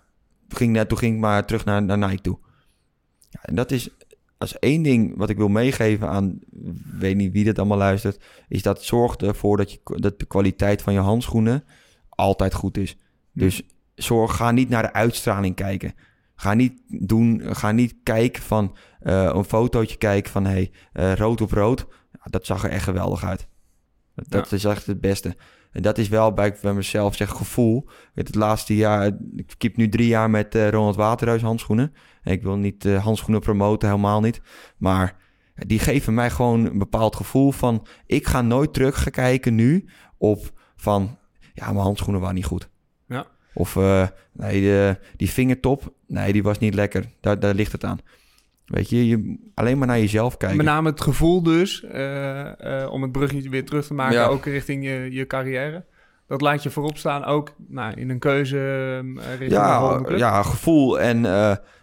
[0.48, 2.38] ging, toen ging ik maar terug naar, naar Nike toe.
[3.30, 3.88] Ja, en dat is
[4.38, 6.38] als één ding wat ik wil meegeven aan,
[6.98, 10.82] weet niet wie dit allemaal luistert, is dat zorg ervoor dat, je, dat de kwaliteit
[10.82, 11.64] van je handschoenen
[12.08, 12.96] altijd goed is.
[13.32, 13.62] Dus
[13.94, 15.94] zorg, ga niet naar de uitstraling kijken.
[16.34, 21.40] Ga niet doen, ga niet kijken van eh, een fotootje kijken van hey, eh, rood
[21.40, 21.86] op rood.
[22.24, 23.48] Dat zag er echt geweldig uit.
[24.14, 25.36] Dat, dat is echt het beste.
[25.72, 27.88] En dat is wel bij, bij mezelf zeg gevoel.
[28.14, 31.94] Het, het laatste jaar, ik keep nu drie jaar met eh, Ronald Waterhuis handschoenen.
[32.28, 34.40] Ik wil niet eh, handschoenen promoten, helemaal niet.
[34.76, 35.16] Maar
[35.54, 37.86] die geven mij gewoon een bepaald gevoel van...
[38.06, 41.18] ik ga nooit terug gaan kijken nu op van...
[41.54, 42.68] ja, mijn handschoenen waren niet goed.
[43.06, 43.26] Ja.
[43.54, 47.04] Of eh, nee, de, die vingertop, nee, die was niet lekker.
[47.20, 47.98] Daar, daar ligt het aan.
[48.64, 50.56] Weet je, je, alleen maar naar jezelf kijken.
[50.56, 54.26] Met name het gevoel dus, eh, om het bruggetje weer terug te maken, Ja.
[54.26, 55.84] ook richting je, je carrière.
[56.26, 58.96] Dat laat je voorop staan, ook nou, in een keuze
[59.28, 61.00] richting ja, ja, gevoel.
[61.00, 61.24] En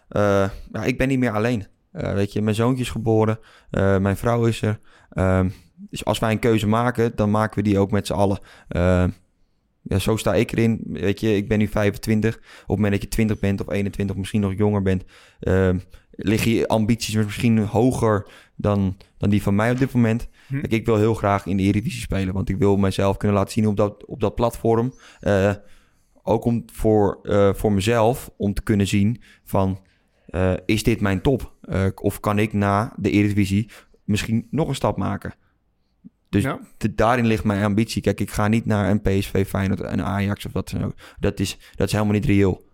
[0.08, 1.66] ja, ik ben niet meer alleen.
[1.96, 3.38] Eh, weet je, mijn zoontje is geboren.
[3.70, 4.78] eh, mijn vrouw is er.
[5.10, 8.38] Ehm, dus als wij een keuze maken, dan maken we die ook met z'n allen.
[8.68, 9.10] Ehm,
[9.82, 10.80] ja, zo sta ik erin.
[10.86, 12.36] Weet je, ik ben nu 25.
[12.36, 15.04] Op het moment dat je 20 bent of 21 of misschien nog jonger bent...
[15.40, 15.78] ehm,
[16.10, 18.26] liggen je ambities misschien hoger
[18.56, 20.28] dan, dan die van mij op dit moment.
[20.46, 20.60] Hm.
[20.60, 22.34] Kijk, ik wil heel graag in de Eredivisie spelen.
[22.34, 24.94] Want ik wil mezelf kunnen laten zien op dat, op dat platform.
[25.20, 25.54] Eh,
[26.22, 29.78] ook om voor, eh, voor mezelf om te kunnen zien van...
[30.26, 31.52] eh, is dit mijn top?
[31.60, 33.70] Eh, of kan ik na de Eredivisie
[34.04, 35.34] misschien nog een stap maken?
[36.28, 36.60] Dus Ja.
[36.90, 38.02] daarin ligt mijn ambitie.
[38.02, 40.94] Kijk, ik ga niet naar een PSV, Feyenoord en Ajax of wat dan ook.
[41.20, 42.64] Dat is, dat is helemaal niet reëel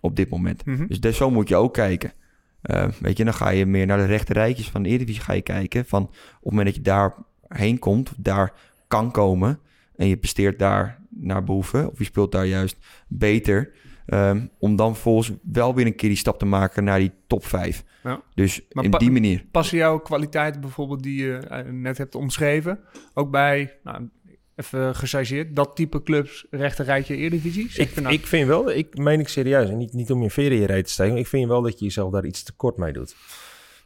[0.00, 0.64] op dit moment.
[0.64, 0.86] Mhm.
[0.86, 2.12] Dus dus zo moet je ook kijken.
[2.60, 5.32] Eh, weet je, dan ga je meer naar de rechte rijtjes van de Eredivisie ga
[5.32, 5.84] je kijken.
[5.86, 7.14] Van op het moment dat je daar
[7.48, 8.52] heen komt, daar
[8.88, 9.58] kan komen...
[9.96, 11.90] en je presteert daar naar behoeven...
[11.90, 12.76] of je speelt daar juist
[13.08, 13.72] beter...
[14.06, 17.44] Ehm, om dan volgens wel weer een keer die stap te maken naar die top
[17.46, 17.84] 5.
[18.02, 18.22] Ja.
[18.34, 19.44] Dus Maar in pa- die manier.
[19.50, 22.80] Passen jouw kwaliteiten bijvoorbeeld die je eh, net hebt omschreven
[23.14, 24.08] ook bij, nou,
[24.56, 27.70] even gechargeerd, dat type clubs rechter rijtje Eredivisie?
[27.74, 30.30] Ik, je nou, ik vind wel, ik meen ik serieus, en niet, niet om je
[30.30, 32.92] veren in te steken, ik vind wel dat je jezelf daar iets te kort mee
[32.92, 33.16] doet.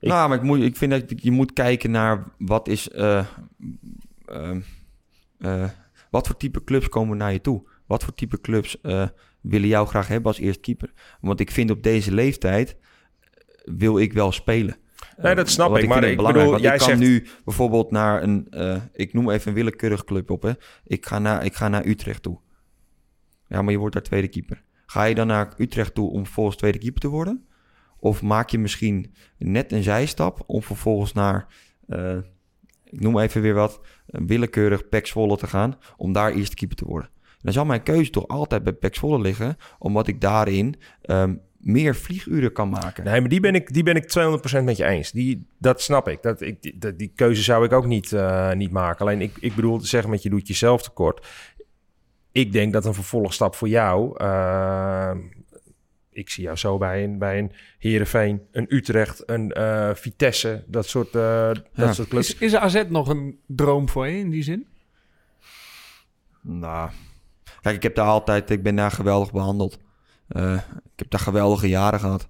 [0.00, 2.88] Ik- Nou, maar ik, moet, ik vind dat je moet kijken naar wat is...
[2.90, 3.26] eh,
[4.26, 4.60] ehm,
[5.38, 5.64] eh,
[6.10, 7.62] wat voor type clubs komen naar je toe?
[7.86, 9.08] Wat voor type clubs eh,
[9.48, 10.92] willen jou graag hebben als eerste keeper?
[11.20, 12.76] Want ik vind op deze leeftijd
[13.20, 13.28] eh,
[13.64, 14.76] wil ik wel spelen.
[15.16, 17.26] Nee, dat Eh, snap want ik, maar ik belangrijk, bedoel, ik jij kan zegt- nu
[17.44, 18.46] bijvoorbeeld naar een...
[18.50, 20.52] eh, ik noem even een willekeurig club op, hè.
[20.84, 22.38] Ik ga, naar, ik ga naar Utrecht toe.
[23.48, 24.62] Ja, maar je wordt daar tweede keeper.
[24.86, 27.46] Ga je dan naar Utrecht toe om vervolgens tweede keeper te worden?
[28.00, 31.46] Of maak je misschien net een zijstap om vervolgens naar,
[31.88, 32.16] eh,
[32.84, 36.76] ik noem even weer wat, een willekeurig Pek Zwolle te gaan, om daar eerste keeper
[36.76, 37.10] te worden.
[37.42, 42.52] Dan zal mijn keuze toch altijd bij Zwolle liggen, omdat ik daarin ehm, meer vlieguren
[42.52, 43.04] kan maken.
[43.04, 44.04] Nee, maar die ben ik, die ben ik
[44.60, 45.10] 200% met je eens.
[45.12, 46.22] Die, dat snap ik.
[46.22, 49.00] Dat, ik die, dat- die keuze zou ik ook niet, eh, niet maken.
[49.00, 51.26] Alleen ik, ik bedoel te zeggen met je doet jezelf tekort.
[52.32, 54.16] Ik denk dat een vervolgstap voor jou...
[54.16, 55.10] eh,
[56.10, 60.86] ik zie jou zo bij een, bij een Heerenveen, een Utrecht, een eh, Vitesse, dat
[60.86, 61.92] soort, eh, dat Ja.
[61.92, 62.34] soort clubs.
[62.34, 64.66] is, is AZ nog een droom voor je in die zin?
[66.40, 66.90] Nou,
[67.60, 69.78] kijk, ik heb daar altijd, ik ben daar geweldig behandeld.
[70.28, 72.28] Eh, ik heb daar geweldige jaren gehad.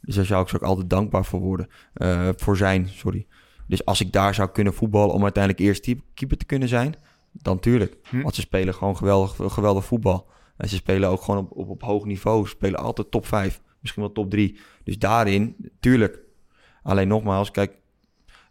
[0.00, 1.68] Dus daar zou ik ook altijd dankbaar voor worden.
[1.92, 3.26] Eh, voor zijn, sorry.
[3.66, 6.94] Dus als ik daar zou kunnen voetballen om uiteindelijk eerst keeper te kunnen zijn,
[7.32, 7.96] dan tuurlijk.
[8.08, 8.22] Hm.
[8.22, 10.28] Want ze spelen gewoon geweldig, geweldig voetbal.
[10.56, 12.44] En ze spelen ook gewoon op, op, op hoog niveau.
[12.44, 14.58] Ze spelen altijd top 5, misschien wel top 3.
[14.84, 16.18] Dus daarin, tuurlijk.
[16.82, 17.78] Alleen nogmaals, kijk,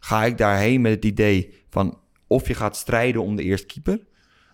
[0.00, 4.06] ga ik daarheen met het idee van of je gaat strijden om de eerste keeper,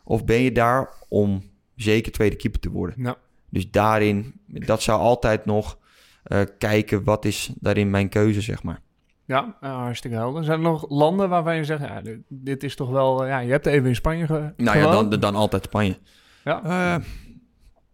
[0.05, 1.43] of ben je daar om
[1.77, 3.03] zeker tweede keeper te worden.
[3.03, 3.17] Nou,
[3.51, 5.79] Dus daarin, dat zou altijd nog
[6.23, 8.81] eh, kijken wat is daarin mijn keuze, zeg maar.
[9.25, 10.45] ja, eh, hartstikke helder.
[10.45, 13.23] Zijn er nog landen waarvan je zegt, ja, dit, dit is toch wel...
[13.23, 15.99] eh, ja, je hebt even in Spanje ge Nou ja, dan, dan altijd Spanje.
[16.45, 16.63] Ja.
[16.65, 17.05] Eh,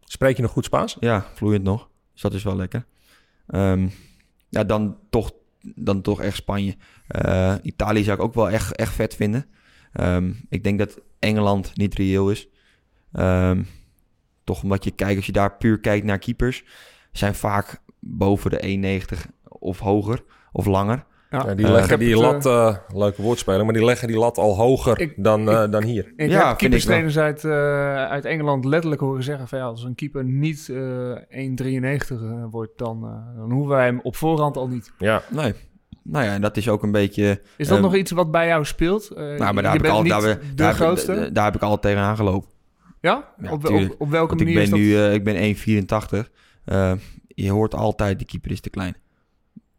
[0.05, 0.97] Spreek je nog goed Spaans?
[1.01, 1.89] ja, vloeiend nog.
[2.13, 2.85] Dus dat is wel lekker.
[3.47, 3.89] Ehm,
[4.49, 5.31] ja, dan toch,
[5.75, 6.77] dan toch echt Spanje.
[7.09, 9.47] Eh, Italië zou ik ook wel echt, echt vet vinden.
[9.93, 12.49] Ehm, ik denk dat Engeland niet reëel is.
[13.13, 13.63] Ehm,
[14.45, 16.65] toch omdat je kijkt, als je daar puur kijkt naar keepers,
[17.13, 21.05] zijn vaak boven de 1,90 of hoger of langer.
[21.31, 21.45] Ja.
[21.47, 24.57] Ja, die Eh, leggen die lat, eh, leuke woordspeling, maar die leggen die lat al
[24.57, 26.13] hoger Ik- dan, eh, dan hier.
[26.17, 26.57] Ik Ja, heb vind ik wel.
[26.57, 30.77] keeperstrainers uit, eh, uit Engeland letterlijk horen zeggen van ja, als een keeper niet eh
[31.29, 34.93] 1,93 eh, wordt, dan, eh, dan hoeven wij hem op voorhand al niet.
[34.99, 35.55] Ja, Nee.
[36.05, 37.41] Nou ja, en dat is ook een beetje...
[37.57, 39.11] Is dat nog iets wat bij jou speelt?
[39.11, 41.13] Eh, Nou, maar daar heb, ik al, niet daar, de daar, heb, grootste?
[41.13, 42.49] ik- daar heb ik altijd tegenaan gelopen.
[43.03, 43.35] Ja?
[43.39, 43.65] Ja, op,
[43.99, 44.79] op, welke Want ik manier ben is dat?
[44.79, 46.31] nu, eh, ik ben 1,84.
[46.65, 46.93] Eh,
[47.29, 48.97] je hoort altijd, die keeper is te klein.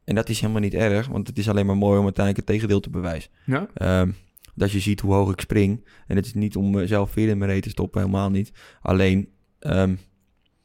[0.03, 2.55] En dat is helemaal niet erg, want het is alleen maar mooi om uiteindelijk het
[2.55, 3.31] tegendeel te bewijzen.
[3.45, 3.67] ja?
[3.73, 4.09] Ehm,
[4.55, 5.87] dat je ziet hoe hoog ik spring.
[6.07, 8.51] En het is niet om mezelf weer in mijn reet te stoppen, helemaal niet.
[8.81, 9.95] Alleen, ehm,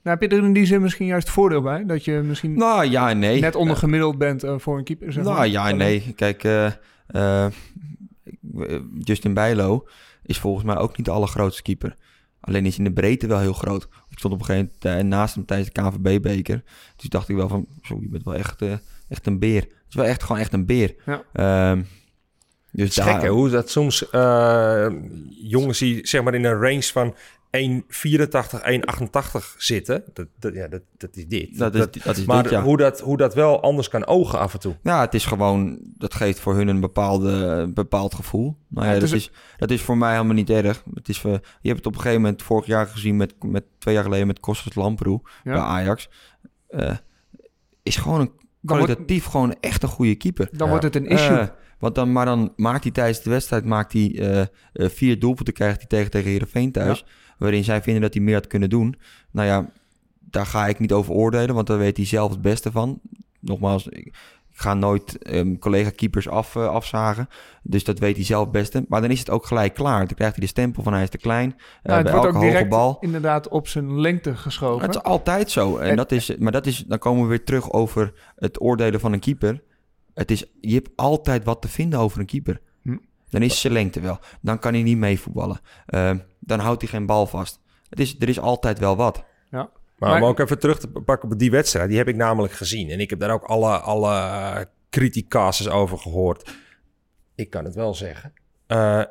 [0.03, 1.87] Nou, heb je er in die zin misschien juist voordeel bij?
[1.87, 3.41] Dat je misschien nou ja nee.
[3.41, 5.13] net onder Eh, gemiddeld bent eh, voor een keeper?
[5.13, 5.49] Zeg nou maar.
[5.49, 6.13] ja nee.
[6.17, 6.67] Kijk, eh,
[7.07, 7.53] eh, eh,
[8.99, 9.87] Justin Bijlo
[10.23, 11.97] is volgens mij ook niet de allergrootste keeper.
[12.41, 13.89] Alleen is in de breedte wel heel groot.
[14.09, 16.63] Ik stond op een gegeven moment eh, naast hem tijdens de KNVB-beker.
[16.97, 18.73] Dus dacht ik wel van, zo, je bent wel echt, eh,
[19.09, 19.61] echt een beer.
[19.61, 20.95] Het is wel echt gewoon echt een beer.
[21.07, 21.23] Ja.
[21.33, 21.83] Ehm,
[22.73, 24.89] dus Het is gek hè, hoe dat soms eh,
[25.31, 27.15] jongens die zeg maar in een range van
[27.51, 27.81] 1,84,
[29.43, 30.05] 1,88 zitten.
[30.13, 31.59] Dat, dat, ja, dat, dat is dit.
[31.59, 32.63] Dat is, dat is maar dit, ja.
[32.63, 34.77] hoe, dat, hoe dat wel anders kan ogen af en toe.
[34.83, 38.57] Ja, het is gewoon, dat geeft voor hun een bepaalde, een bepaald gevoel.
[38.69, 40.83] Nou ja, dat, is- is, dat is voor mij helemaal niet erg.
[40.95, 41.31] Het is, voor-
[41.61, 44.27] je hebt het op een gegeven moment vorig jaar gezien, met, met twee jaar geleden
[44.27, 45.53] met Kostas Lamproe Ja.
[45.53, 46.09] bij Ajax.
[46.69, 46.97] Eh,
[47.83, 50.49] is gewoon een wordt- kwalitatief gewoon echt een goede keeper.
[50.51, 50.69] Dan Ja.
[50.69, 51.39] wordt het een issue.
[51.39, 51.47] Eh,
[51.79, 55.55] want dan, maar dan maakt hij tijdens de wedstrijd maakt hij, eh, eh, vier doelpunten
[55.55, 57.05] krijgt hij tegen, tegen Heerenveen thuis.
[57.39, 58.95] Waarin zij vinden dat hij meer had kunnen doen.
[59.31, 59.71] Nou ja,
[60.21, 63.01] daar ga ik niet over oordelen, want daar weet hij zelf het beste van.
[63.41, 64.15] Nogmaals, ik,
[64.53, 67.29] ga nooit ehm, collega-keepers af, eh, afzagen.
[67.63, 68.85] Dus dat weet hij zelf het beste.
[68.89, 70.07] Maar dan is het ook gelijk klaar.
[70.07, 71.51] Dan krijgt hij de stempel van hij is te klein.
[71.53, 71.59] Eh,
[71.91, 72.97] Nou, bij wordt elke ook hoge direct bal.
[73.01, 74.87] inderdaad op zijn lengte geschoven.
[74.87, 75.77] Het is altijd zo.
[75.77, 79.01] En En- dat is, maar dat is, dan komen we weer terug over het oordelen
[79.01, 79.63] van een keeper.
[80.15, 82.61] Het is, je hebt altijd wat te vinden over een keeper.
[83.29, 84.19] Dan is zijn lengte wel.
[84.41, 85.61] Dan kan hij niet meevoetballen.
[85.87, 87.61] Ehm, dan houdt hij geen bal vast.
[87.89, 89.25] Het is, er is altijd wel wat.
[89.99, 92.53] Maar, Maar- om ook even terug te pakken op die wedstrijd, die heb ik namelijk
[92.53, 92.91] gezien.
[92.91, 96.51] En ik heb daar ook alle, alle criticases over gehoord.
[97.35, 98.33] Ik kan het wel zeggen.
[98.67, 99.03] Eh,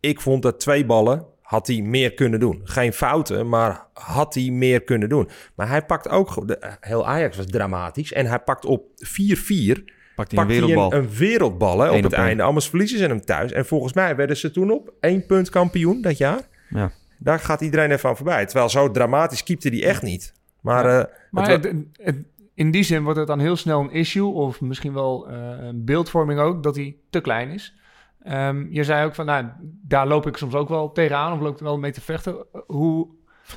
[0.00, 2.60] ik vond dat twee ballen had hij meer kunnen doen.
[2.64, 5.28] Geen fouten, maar had hij meer kunnen doen.
[5.54, 6.48] Maar hij pakt ook...
[6.48, 8.12] De, heel Ajax was dramatisch.
[8.12, 9.94] En hij pakt op 4-4...
[10.16, 10.90] Pakt hij een wereldbal.
[10.90, 12.42] Hij een, een wereldbal hè, op Eén het op einde.
[12.42, 13.52] Anders verliezen ze hem thuis.
[13.52, 16.40] En volgens mij werden ze toen op één punt kampioen dat jaar.
[16.68, 16.90] Ja.
[17.18, 18.46] Daar gaat iedereen even voorbij.
[18.46, 20.32] Terwijl zo dramatisch keepte hij echt niet.
[20.60, 20.98] Maar, Ja.
[21.00, 23.90] eh, Maar het wa- het- het- in die zin wordt het dan heel snel een
[23.92, 27.74] issue, of misschien wel eh, een beeldvorming ook, dat hij te klein is.
[28.22, 29.46] Ehm, je zei ook van, nou,
[29.82, 32.36] daar loop ik soms ook wel tegenaan, of loop ik er wel mee te vechten.
[32.66, 33.06] Hoe,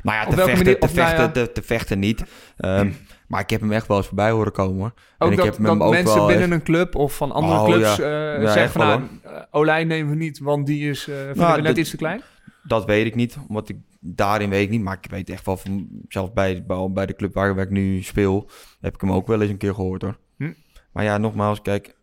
[0.04, 2.00] Nou ja, Op te welke vechten, manier- te, of nou vechten, ja- te, te vechten
[2.00, 2.24] niet.
[2.58, 2.90] Ehm,
[3.30, 4.80] maar ik heb hem echt wel eens voorbij horen komen.
[4.80, 4.94] Hoor.
[5.18, 7.16] en ook ik dat, heb hem dat ook mensen wel binnen echt- een club of
[7.16, 8.34] van andere Oh, clubs ja.
[8.36, 11.62] eh, Ja, zeggen van, nou, eh, Olij nemen we niet, want die is, Nou, we
[11.62, 12.22] net iets te klein.
[12.64, 14.82] Dat weet ik niet, omdat ik daarin weet ik niet.
[14.82, 18.50] Maar ik weet echt wel van, zelfs bij, bij, de club waar, ik nu speel,
[18.82, 20.18] heb ik hem ook wel eens een keer gehoord hoor.
[20.38, 20.54] Hm.
[20.92, 21.96] Maar ja, nogmaals, kijk,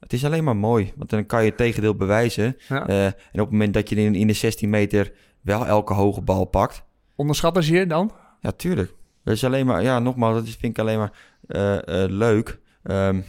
[0.00, 0.92] het is alleen maar mooi.
[0.96, 2.56] Want dan kan je het tegendeel bewijzen.
[2.68, 2.86] Ja.
[2.86, 6.44] En op het moment dat je in, in de 16 meter wel elke hoge bal
[6.44, 6.84] pakt,
[7.16, 8.12] Onderschatten ze je dan?
[8.40, 8.94] Ja, tuurlijk.
[9.24, 11.12] Dat is alleen maar, ja, nogmaals, dat vind ik alleen maar
[11.46, 12.60] eh, eh, leuk.
[12.82, 13.20] Ehm,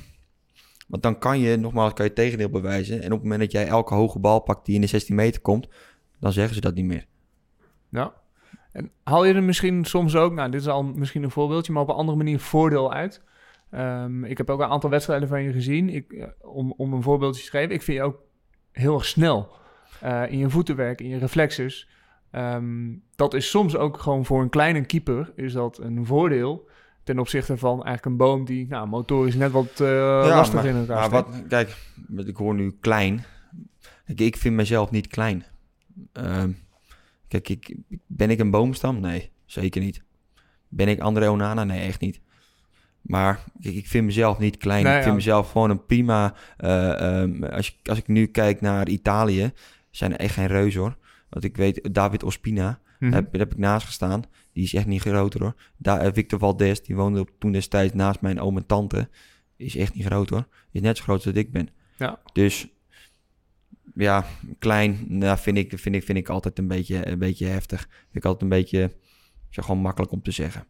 [0.88, 3.02] want dan kan je, nogmaals, kan je het tegendeel bewijzen.
[3.02, 5.42] En op het moment dat jij elke hoge bal pakt die in de 16 meter
[5.42, 5.68] komt,
[6.20, 7.06] dan zeggen ze dat niet meer.
[7.90, 8.14] Ja.
[8.72, 11.82] En haal je er misschien soms ook, nou, dit is al misschien een voorbeeldje, maar
[11.82, 13.22] op een andere manier voordeel uit?
[13.70, 15.90] Ehm, ik heb ook een aantal wedstrijden van je gezien.
[15.90, 18.22] Ik, eh, om, om een voorbeeldje te geven, ik vind je ook
[18.72, 19.62] heel erg snel
[20.30, 21.88] in je voetenwerk, in je reflexes.
[22.34, 26.70] Ehm, dat is soms ook gewoon voor een kleine keeper is dat een voordeel
[27.04, 30.76] ten opzichte van eigenlijk een boom die nou, motorisch net wat eh lastig maar, in
[30.76, 31.76] elkaar maar wat, kijk,
[32.18, 33.24] ik hoor nu klein.
[34.06, 35.44] Kijk, ik vind mezelf niet klein.
[36.14, 36.52] Ehm,
[37.28, 37.76] kijk, ik,
[38.06, 39.00] ben ik een boomstam?
[39.00, 40.04] Nee, zeker niet.
[40.68, 41.64] Ben ik André Onana?
[41.64, 42.22] Nee, echt niet.
[43.02, 44.84] Maar kijk, ik vind mezelf niet klein.
[44.84, 45.18] Nee, ik vind ja.
[45.18, 46.34] mezelf gewoon een prima...
[46.58, 49.52] eh, ehm, als, je, als ik nu kijk naar Italië,
[49.90, 50.98] zijn er echt geen reus hoor.
[51.34, 53.12] Want ik weet, David Ospina, Mhm.
[53.12, 54.24] daar, heb, daar heb ik naast gestaan.
[54.54, 55.56] Die is echt niet groter hoor.
[55.78, 59.10] Daar, eh, Victor Valdes, die woonde op- toen destijds naast mijn oom en tante.
[59.56, 60.48] Is echt niet groot hoor.
[60.72, 61.70] Is net zo groot als ik ben.
[61.98, 62.22] Ja.
[62.34, 62.68] Dus
[63.96, 64.26] ja,
[64.60, 67.80] klein, nou, vind, ik, vind, ik, vind ik altijd een beetje, een beetje heftig.
[67.80, 68.92] Vind ik altijd een beetje,
[69.50, 70.66] is gewoon makkelijk om te zeggen.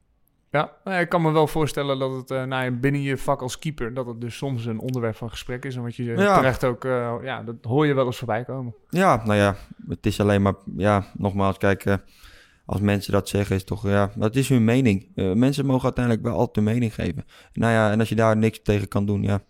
[0.53, 3.59] Ja, nou ik kan me wel voorstellen dat het eh, nou binnen je vak als
[3.59, 3.93] keeper...
[3.93, 5.75] dat het dus soms een onderwerp van gesprek is.
[5.75, 6.35] En wat je Ja.
[6.35, 6.85] terecht ook...
[6.85, 8.75] eh, ja, dat hoor je wel eens voorbij komen.
[8.89, 9.55] Ja, nou ja,
[9.87, 11.93] het is alleen maar, ja, nogmaals, kijk, eh,
[12.65, 15.07] als mensen dat zeggen, is toch, ja, dat is hun mening.
[15.15, 17.25] Eh, mensen mogen uiteindelijk wel altijd hun mening geven.
[17.53, 19.41] Nou ja, en als je daar niks tegen kan doen, ja,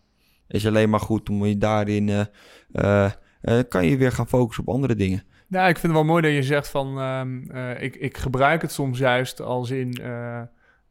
[0.47, 2.25] is alleen maar goed om je daarin, eh,
[2.71, 5.23] eh, eh, kan je weer gaan focussen op andere dingen.
[5.47, 6.99] Ja, ik vind het wel mooi dat je zegt van...
[6.99, 10.01] ehm, eh, ik, ik gebruik het soms juist als in...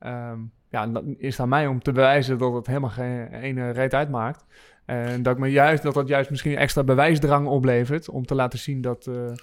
[0.02, 0.38] ehm,
[0.70, 3.94] ja, dan is het aan mij om te bewijzen dat het helemaal geen ene reet
[3.94, 4.44] uitmaakt.
[4.84, 8.08] En dat, ik me juist, dat dat juist misschien extra bewijsdrang oplevert...
[8.08, 9.06] om te laten zien dat...
[9.06, 9.34] eh, nou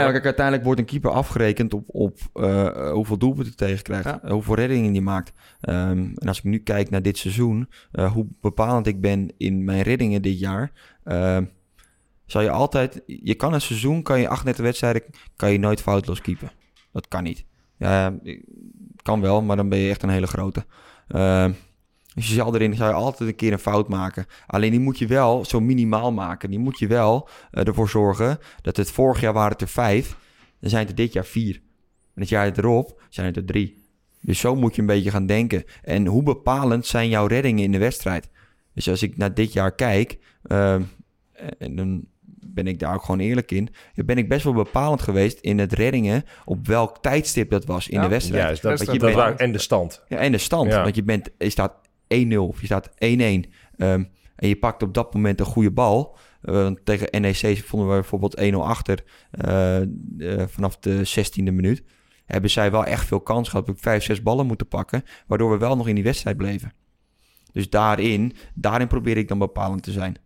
[0.00, 4.04] ja, ja, kijk, uiteindelijk wordt een keeper afgerekend op, op eh, hoeveel doelpunten hij tegenkrijgt.
[4.04, 4.22] Ja.
[4.22, 5.32] eh, Hoeveel reddingen die maakt.
[5.60, 7.68] Ehm, en als ik nu kijk naar dit seizoen,
[8.12, 10.72] hoe bepalend ik ben in mijn reddingen dit jaar.
[11.04, 11.44] ehm,
[12.26, 15.02] zal je altijd, je kan een seizoen, kan je 38 wedstrijden,
[15.36, 16.50] kan je nooit foutloos keepen.
[16.92, 17.44] Dat kan niet.
[17.76, 18.14] Ja,
[19.08, 20.64] kan wel, maar dan ben je echt een hele grote.
[21.08, 21.52] Ehm,
[22.14, 24.26] dus je zal erin zal je altijd een keer een fout maken.
[24.46, 26.50] Alleen die moet je wel zo minimaal maken.
[26.50, 30.16] Die moet je wel eh, ervoor zorgen dat het vorig jaar waren er vijf.
[30.60, 31.54] Dan zijn het dit jaar vier.
[32.14, 33.84] En het jaar erop zijn het er drie.
[34.20, 35.64] Dus zo moet je een beetje gaan denken.
[35.82, 38.28] En hoe bepalend zijn jouw reddingen in de wedstrijd?
[38.74, 40.82] Dus als ik naar dit jaar kijk, ehm,
[41.58, 42.04] en dan
[42.64, 45.58] ben ik daar ook gewoon eerlijk in, dan ben ik best wel bepalend geweest in
[45.58, 48.42] het reddingen op welk tijdstip dat was in Ja, de wedstrijd.
[48.42, 49.40] Juist, dat, Dat wou- bepalend.
[49.40, 50.04] en de stand.
[50.08, 50.70] Ja, en de stand.
[50.72, 50.82] Ja.
[50.82, 51.74] Want je, bent, je staat
[52.14, 52.94] 1-0 of je staat 1-1.
[53.76, 54.04] ehm,
[54.36, 56.16] en je pakt op dat moment een goede bal.
[56.42, 59.86] Eh, tegen NEC vonden we bijvoorbeeld 1-0 achter eh, eh,
[60.46, 61.82] vanaf de 16e minuut.
[62.26, 63.68] Hebben zij wel echt veel kans gehad.
[63.68, 65.02] Ik vijf, zes ballen moeten pakken.
[65.26, 66.72] Waardoor we wel nog in die wedstrijd bleven.
[67.52, 70.16] Dus daarin, daarin probeer ik dan bepalend te zijn.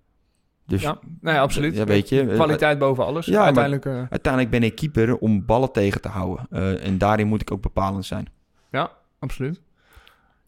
[0.67, 1.77] Dus ja, ja, absoluut.
[1.77, 3.27] Ja, weet je, eh, Kwaliteit boven alles.
[3.27, 3.85] ja, maar- Uiteindelijk...
[3.87, 6.47] eh, uiteindelijk ben ik keeper om ballen tegen te houden.
[6.51, 8.27] Eh, en daarin moet ik ook bepalend zijn.
[8.71, 9.61] Ja, absoluut.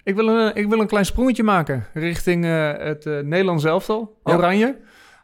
[0.02, 4.34] Ik wil een, ik wil een klein sprongetje maken richting eh, het Nederlands elftal, Ja.
[4.36, 4.76] Oranje.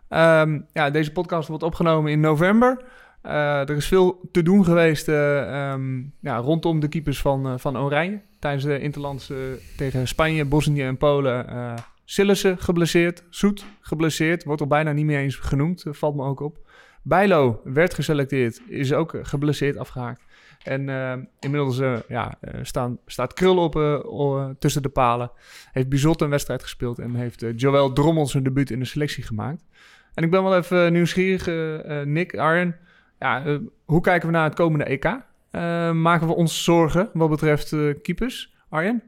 [0.09, 2.85] Ehm, ja, deze podcast wordt opgenomen in november.
[3.23, 8.21] Er is veel te doen geweest eh, ehm, ja, rondom de keepers van, van Oranje.
[8.39, 9.37] Tijdens de Interlands eh,
[9.77, 11.47] tegen Spanje, Bosnië en Polen.
[12.11, 14.45] Sillissen geblesseerd, Zoet geblesseerd.
[14.45, 16.59] Wordt al bijna niet meer eens genoemd, eh, valt me ook op.
[17.03, 20.25] Bijlo werd geselecteerd, is ook eh, geblesseerd afgehaakt.
[20.63, 25.31] En eh, inmiddels eh, ja, staan, staat Krul op o- tussen de palen.
[25.73, 29.65] Heeft Bizot een wedstrijd gespeeld en heeft Joël Drommel zijn debuut in de selectie gemaakt.
[30.15, 31.47] En ik ben wel even nieuwsgierig,
[32.07, 32.77] Nick, Arjen.
[33.19, 35.05] ja, hoe kijken we naar het komende EK?
[35.95, 38.55] Maken we ons zorgen wat betreft keepers?
[38.69, 39.03] Arjen?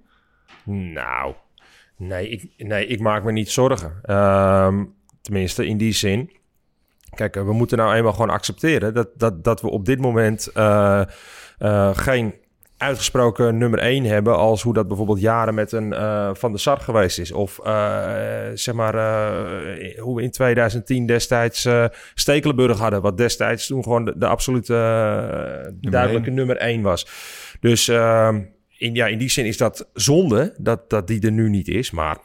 [0.65, 1.35] Nou,
[1.97, 3.99] nee ik, nee, ik maak me niet zorgen.
[4.03, 4.85] Ehm,
[5.23, 6.31] tenminste, in die zin.
[7.15, 10.47] Kijk, eh, we moeten nou eenmaal gewoon accepteren dat, dat, dat we op dit moment
[10.47, 11.03] eh,
[11.59, 12.35] eh, geen
[12.77, 15.95] uitgesproken nummer 1 hebben als hoe dat bijvoorbeeld jaren met een
[16.37, 17.33] Van der Sar geweest is.
[17.33, 17.61] Of
[18.55, 18.95] zeg maar
[19.99, 21.69] hoe we in 2010 destijds
[22.15, 23.03] Stekelenburg hadden.
[23.03, 24.73] Wat destijds toen gewoon de, de absolute
[25.81, 26.37] duidelijke één.
[26.37, 27.07] nummer 1 was.
[27.61, 28.41] Dus ehm,
[28.83, 31.91] in, ja, in die zin is dat zonde dat, dat die er nu niet is.
[31.91, 32.17] Maar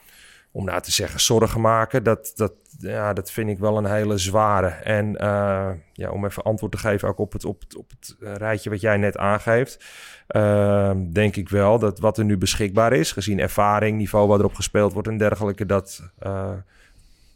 [0.52, 4.18] om nou te zeggen zorgen maken, dat, dat, ja, dat vind ik wel een hele
[4.18, 4.68] zware.
[4.68, 8.16] En eh, ja, om even antwoord te geven ook op het, op het, op het
[8.20, 9.86] eh, rijtje wat jij net aangeeft.
[10.28, 14.94] eh, denk ik wel dat wat er nu beschikbaar is, gezien ervaring, niveau waarop gespeeld
[14.94, 16.02] wordt en dergelijke, dat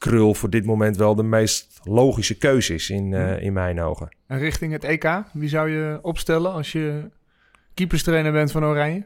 [0.02, 4.10] Krul voor dit moment wel de meest logische keuze is in, eh, in mijn ogen.
[4.28, 7.10] En richting het EK, wie zou je opstellen als je
[7.74, 9.06] keeperstrainer bent van Oranje?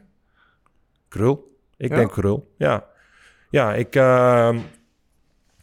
[1.08, 1.58] Krul.
[1.76, 1.96] Ik Ja?
[1.96, 2.84] denk Krul, ja.
[3.50, 3.94] Ja, ik...
[3.94, 4.58] ehm,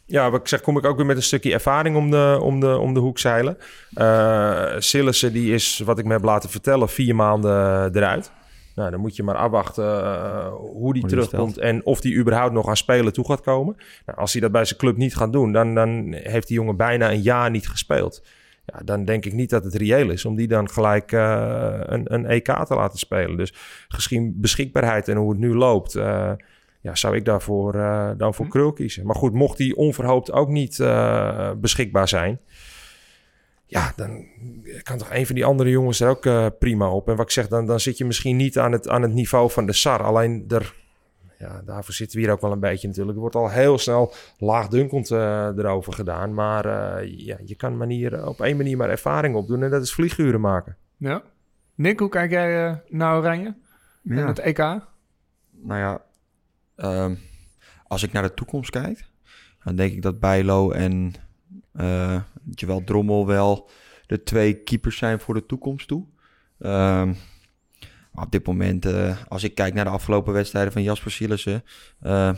[0.06, 2.60] ja, wat ik zeg, kom ik ook weer met een stukje ervaring om de, om
[2.60, 3.58] de, om de hoek zeilen.
[3.94, 8.32] Eh Sillissen, die is, wat ik me heb laten vertellen, vier maanden eruit.
[8.74, 12.52] Nou, dan moet je maar afwachten eh, hoe die die terugkomt en of die überhaupt
[12.52, 13.76] nog aan spelen toe gaat komen.
[14.06, 16.76] Nou, als hij dat bij zijn club niet gaat doen, dan, dan heeft die jongen
[16.76, 18.22] bijna een jaar niet gespeeld.
[18.66, 22.14] Ja, dan denk ik niet dat het reëel is om die dan gelijk eh, een,
[22.14, 23.36] een EK te laten spelen.
[23.36, 23.54] Dus
[23.94, 26.32] misschien beschikbaarheid en hoe het nu loopt, eh,
[26.80, 29.06] ja, zou ik daarvoor eh, dan voor Krul kiezen.
[29.06, 30.76] Maar goed, mocht die onverhoopt ook niet
[31.56, 32.40] beschikbaar zijn,
[33.66, 34.26] ja, dan
[34.82, 37.08] kan toch een van die andere jongens er ook prima op.
[37.08, 39.50] En wat ik zeg, dan, dan zit je misschien niet aan het, aan het niveau
[39.50, 40.02] van de SAR.
[40.02, 40.74] Alleen er,
[41.44, 43.14] ja, daarvoor zitten we hier ook wel een beetje natuurlijk.
[43.14, 46.34] Er wordt al heel snel laagdunkend eh erover gedaan.
[46.34, 49.94] Maar eh, ja, je kan manier, op één manier maar ervaring opdoen en dat is
[49.94, 50.76] vlieguren maken.
[50.96, 51.22] Ja.
[51.74, 53.54] Nick, hoe kijk jij eh, naar Oranje
[54.04, 54.26] en Ja.
[54.26, 54.58] het EK?
[54.58, 54.82] Nou
[55.80, 56.02] ja,
[56.76, 57.14] ehm,
[57.86, 59.04] als ik naar de toekomst kijk,
[59.64, 61.14] dan denk ik dat Bijlo en
[61.72, 62.20] eh
[62.50, 63.70] Jawel Drommel wel
[64.06, 66.04] de twee keepers zijn voor de toekomst toe.
[66.58, 67.12] Ehm,
[68.14, 71.64] maar op dit moment, eh, als ik kijk naar de afgelopen wedstrijden van Jasper Sillissen,
[72.00, 72.34] eh,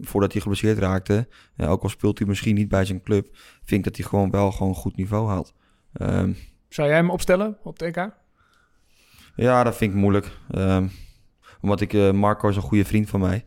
[0.00, 3.28] voordat hij geblesseerd raakte, eh, ook al speelt hij misschien niet bij zijn club,
[3.64, 5.54] vind ik dat hij gewoon wel gewoon goed niveau haalt.
[5.92, 6.32] Ehm,
[6.68, 8.10] Zou jij hem opstellen op het EK?
[9.36, 10.30] ja, dat vind ik moeilijk.
[10.50, 10.86] Ehm,
[11.60, 13.46] omdat ik, Marco is een goede vriend van mij.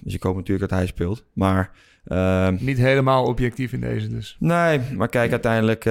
[0.00, 1.24] Dus ik hoop natuurlijk dat hij speelt.
[1.32, 1.70] Maar
[2.04, 4.36] ehm, Niet helemaal objectief in deze dus.
[4.38, 5.82] nee, maar kijk, uiteindelijk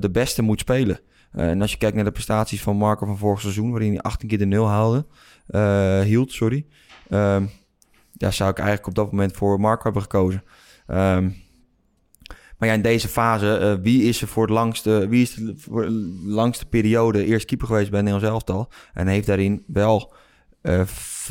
[0.00, 1.00] de beste moet spelen.
[1.36, 4.00] Eh, en als je kijkt naar de prestaties van Marco van vorig seizoen, waarin hij
[4.00, 5.06] 18 keer de nul haalde,
[5.46, 6.66] eh, hield, sorry.
[7.08, 7.44] Ehm
[8.18, 10.44] daar zou ik eigenlijk op dat moment voor Marco hebben gekozen.
[10.86, 11.30] Ehm,
[12.58, 15.54] maar ja, in deze fase, eh, wie is er voor het langste, wie is de,
[15.56, 18.68] voor de langste periode eerst keeper geweest bij Nederlands elftal?
[18.92, 20.14] En heeft daarin wel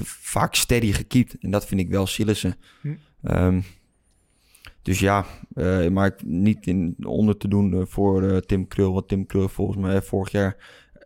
[0.04, 1.38] vaak steady gekiept.
[1.40, 2.56] En dat vind ik wel Sillissen.
[2.82, 2.94] Hm.
[3.24, 3.62] Ehm,
[4.86, 8.94] dus ja, eh, maar niet in onder te doen eh, voor eh, Tim Krul.
[8.94, 10.58] Want Tim Krul heeft volgens mij vorig jaar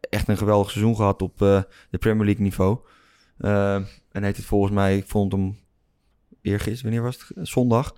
[0.09, 2.77] echt een geweldig seizoen gehad op de Premier League niveau.
[4.11, 5.57] En heeft het volgens mij, ik vond hem
[6.41, 7.47] eergisteren, wanneer was het?
[7.47, 7.95] Zondag.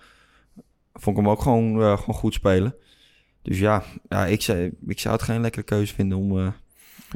[0.93, 2.75] Vond ik hem ook gewoon, gewoon goed spelen.
[3.41, 6.53] Dus ja, ja ik, zou, ik zou het geen lekkere keuze vinden om...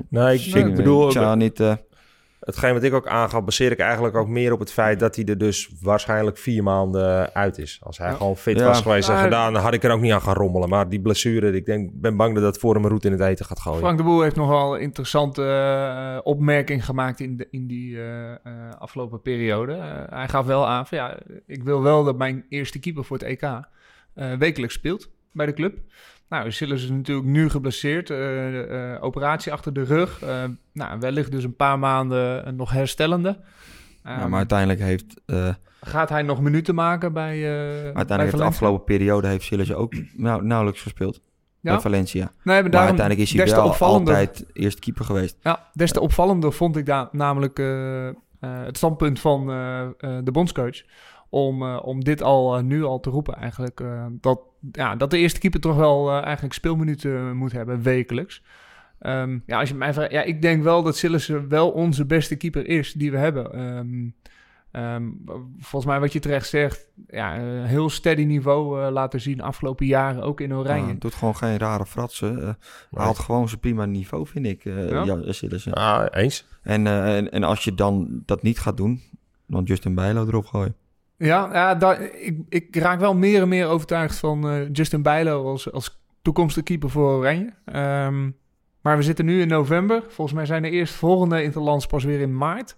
[0.09, 1.59] Nee, ik, ik bedoel, ik zou niet...
[2.45, 5.25] hetgeen wat ik ook aangaf, baseer ik eigenlijk ook meer op het feit dat hij
[5.25, 7.79] er dus waarschijnlijk vier maanden uit is.
[7.83, 8.15] Als hij Ja.
[8.15, 8.65] gewoon fit Ja.
[8.65, 10.69] was geweest en gedaan, dan had ik er ook niet aan gaan rommelen.
[10.69, 13.21] Maar die blessure, ik denk, ben bang dat dat voor hem een route in het
[13.21, 13.79] eten gaat gooien.
[13.79, 18.31] Frank de Boer heeft nogal een interessante eh, opmerking gemaakt in, de, in die eh,
[18.31, 18.37] eh,
[18.79, 19.73] afgelopen periode.
[20.09, 21.17] Hij gaf wel aan van ja,
[21.47, 25.53] ik wil wel dat mijn eerste keeper voor het EK eh, wekelijks speelt bij de
[25.53, 25.77] club.
[26.29, 30.21] Nou, Sillis is natuurlijk nu geblesseerd, eh, eh, operatie achter de rug.
[30.21, 33.39] Eh, nou, wellicht dus een paar maanden nog herstellende.
[34.03, 35.21] ja, Ehm, maar uiteindelijk heeft...
[35.81, 39.73] Gaat hij nog minuten maken bij, maar bij uiteindelijk heeft de afgelopen periode heeft Silas
[39.73, 41.21] ook nou, nauwelijks gespeeld.
[41.59, 41.71] Ja?
[41.71, 42.19] Bij Valencia.
[42.19, 45.37] Nee, maar Maar daarom uiteindelijk is hij wel altijd eerste keeper geweest.
[45.41, 47.57] Ja, des te opvallender vond ik daar namelijk
[48.39, 49.45] het standpunt van
[49.97, 50.83] de bondscoach.
[51.29, 53.83] Om, om dit al nu al te roepen eigenlijk.
[54.11, 54.39] dat,
[54.71, 58.41] ja, dat de eerste keeper toch wel eh, eigenlijk speelminuten moet hebben, wekelijks.
[58.99, 62.35] Ehm, ja, als je mij vraagt, ja, ik denk wel dat Sillissen wel onze beste
[62.35, 63.53] keeper is die we hebben.
[63.53, 64.09] Ehm,
[64.71, 65.09] ehm,
[65.59, 69.85] volgens mij wat je terecht zegt, ja, een heel steady niveau eh, laten zien afgelopen
[69.85, 70.93] jaren, ook in Oranje.
[70.93, 72.41] Ja, doet gewoon geen rare fratsen.
[72.41, 72.53] eh
[72.99, 74.65] haalt gewoon zijn prima niveau, vind ik.
[74.65, 75.03] eh Ja?
[75.03, 75.31] ja?
[75.31, 75.73] Sillissen.
[75.73, 76.45] Ah, eens.
[76.61, 79.01] En, eh, en, en als je dan dat niet gaat doen,
[79.47, 80.75] dan Justin Bijlo erop gooien.
[81.17, 85.45] Ja, ja daar, ik, ik raak wel meer en meer overtuigd van eh, Justin Bijlo
[85.45, 87.53] als, als toekomstige keeper voor Oranje.
[87.65, 88.29] Ehm,
[88.81, 90.03] maar we zitten nu in november.
[90.07, 92.75] Volgens mij zijn de eerstvolgende Interlands pas weer in maart.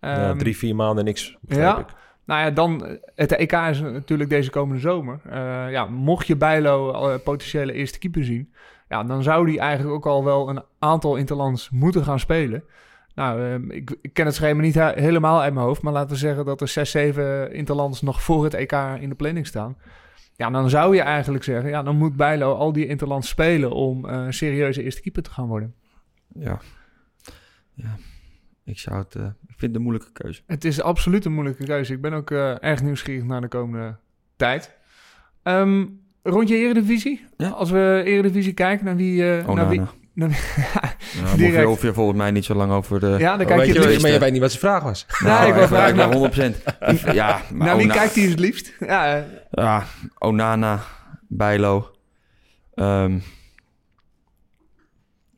[0.00, 1.78] ja, Ehm, drie, vier maanden niks, ja.
[1.78, 1.86] ik.
[2.24, 5.20] Nou ja, dan, het EK is natuurlijk deze komende zomer.
[5.28, 8.52] Eh, ja, mocht je Bijlo eh, potentiële eerste keeper zien...
[8.88, 12.64] Ja, dan zou die eigenlijk ook al wel een aantal Interlands moeten gaan spelen.
[13.14, 15.82] Nou, ehm, ik, ik ken het schema niet he- helemaal uit mijn hoofd...
[15.82, 19.14] maar laten we zeggen dat er 6, 7 Interlands nog voor het EK in de
[19.14, 19.76] planning staan.
[20.36, 21.70] Ja, dan zou je eigenlijk zeggen...
[21.70, 23.70] ja, dan moet Bijlo al die Interlands spelen...
[23.72, 25.74] om eh serieuze eerste keeper te gaan worden.
[26.34, 26.60] Ja.
[27.74, 27.96] ja.
[28.64, 29.14] Ik zou het...
[29.14, 30.42] eh, ik vind het een moeilijke keuze.
[30.46, 31.92] Het is absoluut een moeilijke keuze.
[31.92, 33.96] Ik ben ook eh, erg nieuwsgierig naar de komende
[34.36, 34.76] tijd.
[35.42, 35.84] Ehm
[36.22, 37.24] rondje Eredivisie.
[37.36, 37.48] Ja.
[37.48, 39.36] Als we Eredivisie kijken naar wie...
[39.38, 39.80] eh, Oh, naar wie
[40.14, 40.30] nou,
[41.14, 41.64] Nou, hoef, je, Direct.
[41.64, 43.06] hoef je volgens mij niet zo lang over de...
[43.06, 44.02] ja, dan Maar kijk je je, het liefst.
[44.02, 45.06] maar je weet niet wat zijn vraag was.
[45.24, 46.34] Ja, ik wil echt, vragen naar naar- 100
[47.14, 48.72] Ja, maar Naar wie Ona- kijkt hij het liefst?
[48.80, 49.84] Ja, eh, Ja,
[50.18, 50.80] Onana,
[51.28, 51.90] Bijlo.
[52.74, 53.18] ehm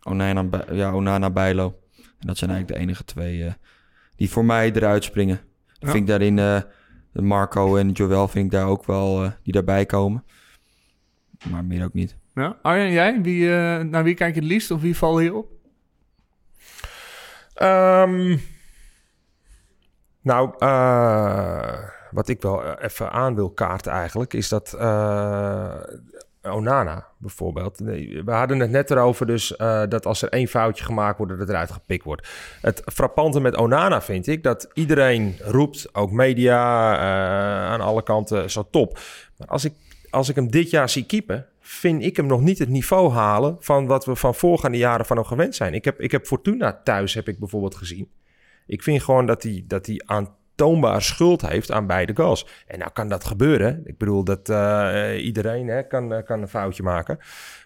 [0.02, 1.78] Onana, ja, Onana, Bijlo.
[1.96, 3.52] En dat zijn eigenlijk de enige twee eh,
[4.16, 5.40] die voor mij eruit springen.
[5.66, 5.88] Ja.
[5.90, 6.60] vind ik daarin eh,
[7.12, 10.24] Marco en Joel vind ik daar ook wel eh, die daarbij komen.
[11.50, 12.16] Maar meer ook niet.
[12.36, 12.56] Ja.
[12.62, 13.20] Arjen, jij?
[13.22, 15.50] Wie, eh, naar wie kijk je het liefst of wie valt hierop?
[17.54, 18.36] Ehm,
[20.20, 21.78] nou, eh,
[22.10, 24.74] wat ik wel eh, even aan wil kaarten eigenlijk, is dat
[26.42, 27.78] Onana bijvoorbeeld.
[27.78, 29.54] We hadden het net erover dus
[29.88, 32.28] dat als er één foutje gemaakt wordt, dat eruit gepikt wordt.
[32.60, 36.58] Het frappante met Onana vind ik dat iedereen roept, ook media
[37.68, 38.98] aan alle kanten, zo top.
[39.36, 39.72] Maar als ik,
[40.10, 43.56] als ik hem dit jaar zie keepen, vind ik hem nog niet het niveau halen
[43.58, 45.74] van wat we van voorgaande jaren van hem gewend zijn.
[45.74, 48.08] Ik heb, ik heb Fortuna thuis, heb ik bijvoorbeeld gezien.
[48.66, 52.46] Ik vind gewoon dat hij, dat hij aantoonbaar schuld heeft aan beide goals.
[52.66, 53.80] En nou kan dat gebeuren.
[53.84, 57.18] Ik bedoel, dat eh, iedereen hè, kan, eh, kan een foutje maken.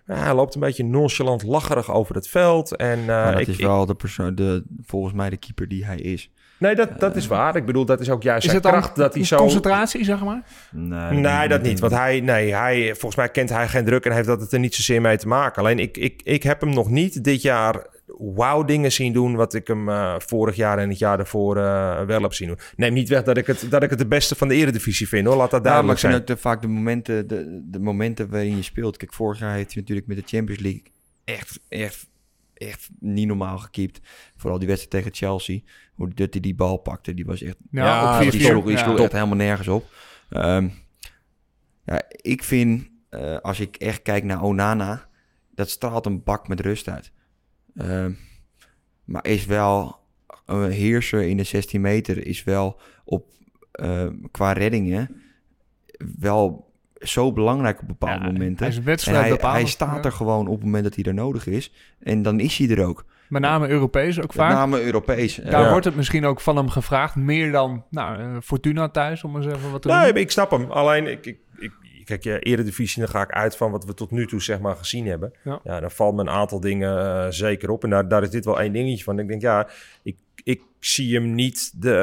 [0.06, 2.76] Ja, hij loopt een beetje nonchalant, lacherig over het veld.
[2.76, 5.68] En, eh, maar dat ik, is ik- wel de persoon, de, volgens mij de keeper
[5.68, 6.30] die hij is.
[6.60, 7.56] Nee, dat, dat is waar.
[7.56, 9.36] Ik bedoel, dat is ook juist Is zijn kracht dat hij zo...
[9.36, 10.42] concentratie, zeg maar?
[10.70, 11.80] Nee, Nee, dat niet.
[11.80, 14.58] Want hij, nee, hij, volgens mij kent hij geen druk en heeft dat het er
[14.58, 15.62] niet zozeer mee te maken.
[15.62, 17.86] Alleen ik, ik, ik heb hem nog niet dit jaar
[18.18, 22.02] wauw dingen zien doen wat ik hem eh, vorig jaar en het jaar daarvoor eh,
[22.02, 22.58] wel heb zien doen.
[22.76, 25.26] Neem niet weg dat ik het, dat ik het de beste van de eredivisie vind
[25.26, 25.36] hoor.
[25.36, 26.22] Laat dat duidelijk ik vind zijn.
[26.22, 28.96] ook de, vaak de momenten, de, de momenten waarin je speelt.
[28.96, 30.82] Kijk, vorig jaar heeft hij natuurlijk met de Champions League
[31.36, 32.06] echt, echt,
[32.60, 34.00] echt niet normaal gekiept.
[34.36, 35.60] Vooral die wedstrijd tegen Chelsea.
[35.94, 37.56] Hoe dat hij die bal pakte, die was echt...
[37.70, 38.44] Ja, Ja, op dat die 4-4.
[38.44, 38.82] sloeg, die Ja.
[38.82, 39.90] sloeg echt helemaal nergens op.
[40.30, 40.68] Ehm,
[41.84, 45.08] ja, ik vind, eh, als ik echt kijk naar Onana,
[45.54, 47.12] dat straalt een bak met rust uit.
[47.76, 48.12] Ehm,
[49.04, 49.98] maar is wel
[50.46, 53.28] een heerser in de 16 meter, is wel op,
[53.72, 55.22] eh, qua reddingen
[56.18, 56.69] wel
[57.00, 58.66] zo belangrijk op bepaalde Ja, momenten.
[58.66, 60.02] Hij is wedstrijd hij, staat Ja.
[60.02, 61.72] er gewoon op het moment dat hij er nodig is.
[62.00, 63.04] En dan is hij er ook.
[63.28, 64.52] Met name Europees ook Met vaak.
[64.52, 65.34] name Europees.
[65.36, 65.70] Daar Ja.
[65.70, 67.14] wordt het misschien ook van hem gevraagd.
[67.16, 70.70] Meer dan nou, eh, Fortuna thuis, om eens even wat te Nee, ik snap hem.
[70.70, 71.72] Alleen, ik, ik, ik,
[72.04, 74.76] kijk, ja, eredivisie, dan ga ik uit van wat we tot nu toe zeg maar
[74.76, 75.32] gezien hebben.
[75.44, 75.60] Ja.
[75.64, 77.84] Ja, dan valt me een aantal dingen eh, zeker op.
[77.84, 79.18] En daar, daar is dit wel één dingetje van.
[79.18, 79.68] Ik denk, ja,
[80.02, 81.72] ik, ik zie hem niet...
[81.82, 81.94] De,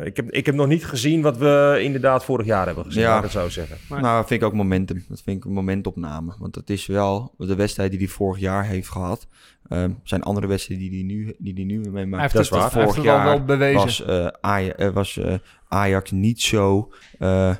[0.00, 3.02] eh, ik, heb, ik heb nog niet gezien wat we inderdaad vorig jaar hebben gezien,
[3.02, 3.08] Ja.
[3.08, 3.76] laat ik het zo zeggen.
[3.88, 5.04] Maar- Nou, dat vind ik ook momentum.
[5.08, 6.34] Dat vind ik een momentopname.
[6.38, 9.26] Want dat is wel de wedstrijd die hij vorig jaar heeft gehad.
[9.68, 12.22] Ehm, zijn andere wedstrijden die hij nu, die hij nu Hij meemaakt.
[12.22, 12.60] heeft dat is waar.
[12.72, 13.80] hij heeft Vorig al jaar wel bewezen.
[13.80, 15.34] was, eh, Aj- eh, was eh,
[15.68, 16.92] Ajax niet zo...
[17.18, 17.56] eh,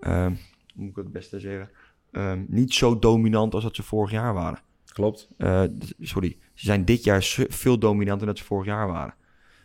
[0.00, 0.32] ehm,
[0.74, 1.70] hoe moet ik het beste zeggen?
[2.12, 4.58] Ehm, niet zo dominant als dat ze vorig jaar waren.
[4.92, 5.28] Klopt.
[5.38, 5.62] Eh,
[6.00, 9.14] sorry, ze zijn dit jaar veel dominanter dan dat ze vorig jaar waren.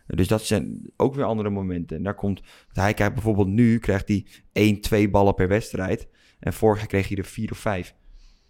[0.07, 1.97] Dus dat zijn ook weer andere momenten.
[1.97, 2.41] En daar komt,
[2.71, 6.07] hij krijgt bijvoorbeeld nu, krijgt hij 1, 2 ballen per wedstrijd.
[6.39, 7.95] En vorig jaar kreeg hij er 4 of 5.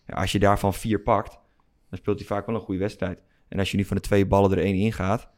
[0.07, 1.39] Ja, als je daarvan 4 pakt,
[1.89, 3.21] dan speelt hij vaak wel een goede wedstrijd.
[3.47, 5.29] En als je nu van de twee ballen er één ingaat,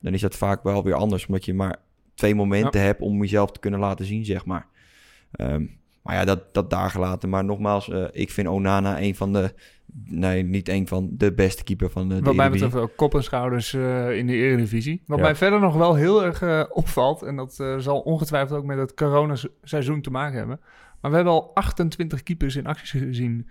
[0.00, 1.26] dan is dat vaak wel weer anders.
[1.26, 1.76] Omdat je maar
[2.14, 4.68] twee momenten hebt om jezelf te kunnen laten zien, zeg maar.
[5.30, 5.66] Ehm,
[6.04, 7.28] maar ja, dat, dat daar gelaten.
[7.28, 9.54] Maar nogmaals, eh, ik vind Onana een van de...
[10.04, 13.14] Nee, niet een van de beste keeper van de, de Wat mij betreft ook kop
[13.14, 15.02] en schouders eh, in de Eredivisie.
[15.06, 15.24] Wat Ja.
[15.24, 17.22] mij verder nog wel heel erg eh, opvalt...
[17.22, 20.60] en dat zal ongetwijfeld ook met het coronaseizoen te maken hebben...
[21.00, 23.48] maar we hebben al 28 keepers in actie gezien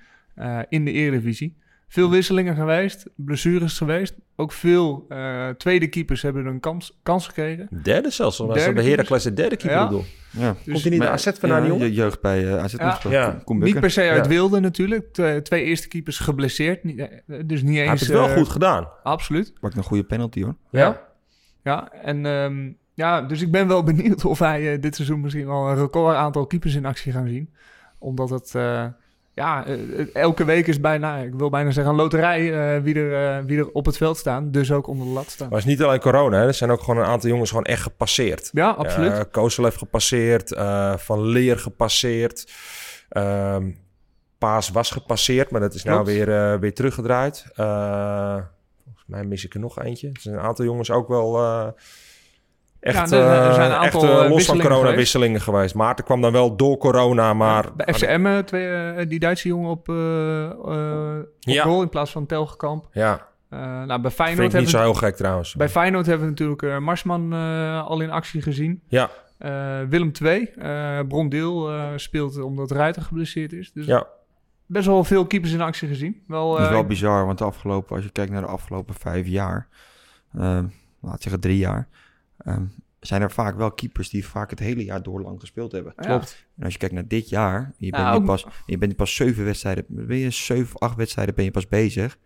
[0.69, 1.55] in de Eredivisie.
[1.93, 4.15] Veel wisselingen geweest, blessures geweest.
[4.35, 7.67] Ook veel eh, tweede keepers hebben een kans, kans gekregen.
[7.83, 8.39] Derde zelfs.
[8.39, 9.87] Als Derde we bij Heracles de derde keeper Ja.
[9.87, 10.03] doen.
[10.29, 10.55] Ja.
[10.65, 11.87] Komt hij niet Maar- de AZ vandaan, die jongen?
[11.87, 12.73] je jeugd bij eh, AZ.
[12.73, 12.99] Ja.
[13.09, 13.41] Ja.
[13.45, 14.29] Niet per se uit Ja.
[14.29, 15.13] wilde natuurlijk.
[15.13, 16.83] Twee, twee eerste keepers geblesseerd.
[16.83, 17.07] Niet, eh,
[17.45, 17.89] dus niet Hij eens...
[17.89, 18.87] heeft het wel goed gedaan.
[19.03, 19.53] Absoluut.
[19.59, 20.55] Pakt een goede penalty hoor.
[20.69, 21.01] Ja.
[21.63, 25.47] Ja, en ehm, ja, dus ik ben wel benieuwd of wij eh, dit seizoen misschien
[25.47, 27.53] wel een record aantal keepers in actie gaan zien.
[27.99, 28.85] Omdat het, eh,
[29.35, 33.37] ja, eh, elke week is bijna, ik wil bijna zeggen, een loterij eh, wie, er,
[33.37, 34.51] eh, wie er op het veld staan.
[34.51, 35.49] Dus ook onder de lat staan.
[35.49, 36.45] Maar het is niet alleen corona, hè.
[36.45, 38.49] er zijn ook gewoon een aantal jongens gewoon echt gepasseerd.
[38.53, 39.11] Ja, absoluut.
[39.11, 42.51] Uh, Kozelev gepasseerd, uh, Van Leer gepasseerd.
[43.11, 43.57] Uh,
[44.37, 47.45] Paas was gepasseerd, maar dat is nou weer, weer teruggedraaid.
[47.55, 50.07] Volgens mij mis ik er nog eentje.
[50.07, 51.37] Er zijn een aantal jongens ook wel
[52.83, 55.75] echt, ja, er, er zijn een aantal echt los van corona wisselingen geweest.
[55.75, 57.63] Maarten kwam dan wel door corona, maar...
[57.63, 61.63] Ja, bij FCM, twee, die Duitse jongen op, op ja.
[61.63, 62.87] goal in plaats van Telgekamp.
[62.91, 63.31] Ja.
[63.53, 65.55] Uh, nou, bij Feyenoord Vind ik niet zo heel gek trouwens.
[65.55, 68.81] Bij Feyenoord hebben we natuurlijk uh, Marsman uh, al in actie gezien.
[68.87, 69.09] Ja.
[69.89, 70.53] Willem II.
[71.07, 73.71] Brondeel speelt omdat Ruiter geblesseerd is.
[73.71, 74.07] Dus ja.
[74.65, 76.23] best wel veel keepers in actie gezien.
[76.27, 79.27] Wel, dat is wel bizar, want de afgelopen, als je kijkt naar de afgelopen vijf
[79.27, 79.67] jaar,
[80.35, 80.59] uh,
[81.01, 81.87] laat zeggen drie jaar,
[82.45, 85.93] um, zijn er vaak wel keepers die vaak het hele jaar door lang gespeeld hebben.
[85.95, 86.45] Klopt.
[86.57, 88.95] En als je kijkt naar dit jaar, je bent, Ja, nu ook- pas, je bent
[88.95, 92.17] pas zeven wedstrijden, ben je zeven, acht wedstrijden ben je pas bezig.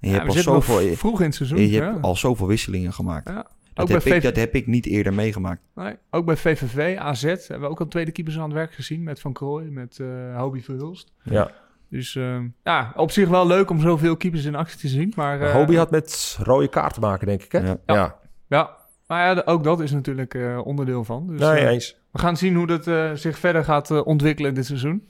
[0.00, 1.58] En je Ja, hebt we al zitten nog zoveel, vroeg in het seizoen.
[1.60, 1.84] je ja.
[1.84, 3.28] hebt al zoveel wisselingen gemaakt.
[3.28, 3.34] Ja.
[3.34, 5.60] Dat, Ook heb bij ik, VV dat heb ik niet eerder meegemaakt.
[5.74, 9.02] Nee, ook bij VVV, AZ hebben we ook al tweede keepers aan het werk gezien.
[9.02, 11.12] Met Van Krooij, met eh Hobie Verhulst.
[11.22, 11.50] Ja.
[11.88, 15.12] Dus eh, ja, op zich wel leuk om zoveel keepers in actie te zien.
[15.16, 17.58] Maar, eh, Hobie had met rode kaart te maken, denk ik, hè?
[17.86, 18.16] Ja.
[18.48, 18.76] ja.
[19.10, 21.26] Maar ja, ook dat is natuurlijk eh, onderdeel van.
[21.26, 21.96] Dus, Nee, eh, eens.
[22.12, 25.08] we gaan zien hoe dat eh, zich verder gaat eh, ontwikkelen dit seizoen.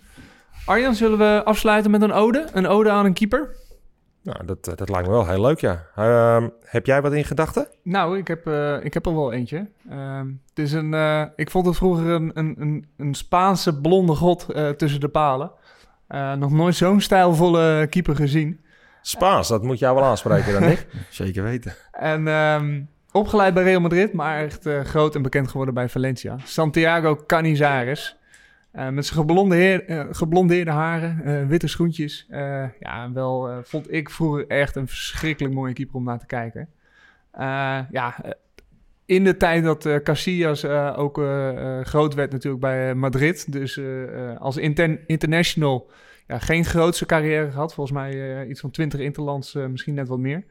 [0.65, 2.47] Arjan, zullen we afsluiten met een ode?
[2.53, 3.57] Een ode aan een keeper?
[4.23, 5.87] Nou, dat, dat lijkt me wel heel leuk, ja.
[5.97, 7.69] Ehm, heb jij wat in gedachten?
[7.83, 9.71] Nou, ik heb, eh, ik heb er wel eentje.
[9.91, 14.15] Ehm, het is een, eh, ik vond het vroeger een, een, een, een Spaanse blonde
[14.15, 15.53] god eh, tussen de palen.
[16.07, 18.61] Eh, nog nooit zo'n stijlvolle keeper gezien.
[19.03, 20.87] Spaans, dat moet jou wel aanspreken dan, Nick.
[21.11, 21.75] Zeker weten.
[21.93, 22.81] En ehm,
[23.13, 26.37] opgeleid bij Real Madrid, maar echt eh, groot en bekend geworden bij Valencia.
[26.45, 28.19] Santiago Canizares.
[28.73, 29.41] Eh, met zijn
[29.87, 32.27] eh, geblondeerde haren, witte schoentjes.
[32.81, 36.69] Ja, wel vond ik vroeger echt een verschrikkelijk mooie keeper om naar te kijken.
[37.91, 38.17] Ja,
[39.05, 40.65] in de tijd dat Casillas
[40.97, 41.17] ook
[41.83, 43.53] groot werd natuurlijk bij Madrid.
[43.53, 43.81] Dus
[44.39, 45.91] als inter- international
[46.27, 47.75] ja, geen grootste carrière gehad.
[47.75, 50.45] Volgens mij iets van 20 interlands, misschien net wat meer.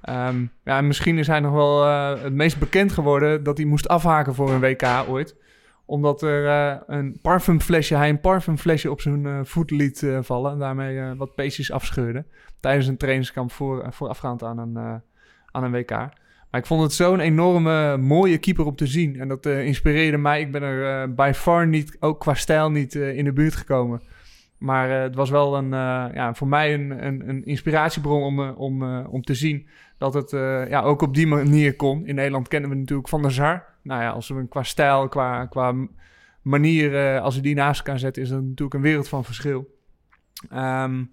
[0.00, 3.66] Ehm, ja, en misschien is hij nog wel eh, het meest bekend geworden dat hij
[3.66, 5.36] moest afhaken voor een WK ooit.
[5.84, 10.52] Omdat er eh, een parfumflesje, hij een parfumflesje op zijn eh, voet liet vallen.
[10.52, 12.24] En daarmee wat peesjes afscheurde.
[12.60, 15.02] Tijdens een trainingskamp voor, voorafgaand aan een,
[15.50, 15.90] aan een WK.
[15.90, 19.20] Maar ik vond het zo'n enorme mooie keeper om te zien.
[19.20, 20.40] En dat inspireerde mij.
[20.40, 24.02] Ik ben er by far niet, ook qua stijl niet in de buurt gekomen.
[24.58, 25.70] Maar het was wel een,
[26.14, 29.68] ja, voor mij een, een, een inspiratiebron om, om, om te zien
[30.00, 32.06] dat het eh, ja, ook op die manier kon.
[32.06, 33.64] In Nederland kennen we natuurlijk Van der Sar.
[33.82, 35.74] Nou ja, als we hem qua stijl, qua, qua
[36.42, 39.78] manier, eh, als we die naast elkaar zetten, is dat natuurlijk een wereld van verschil.
[40.50, 41.04] Ehm,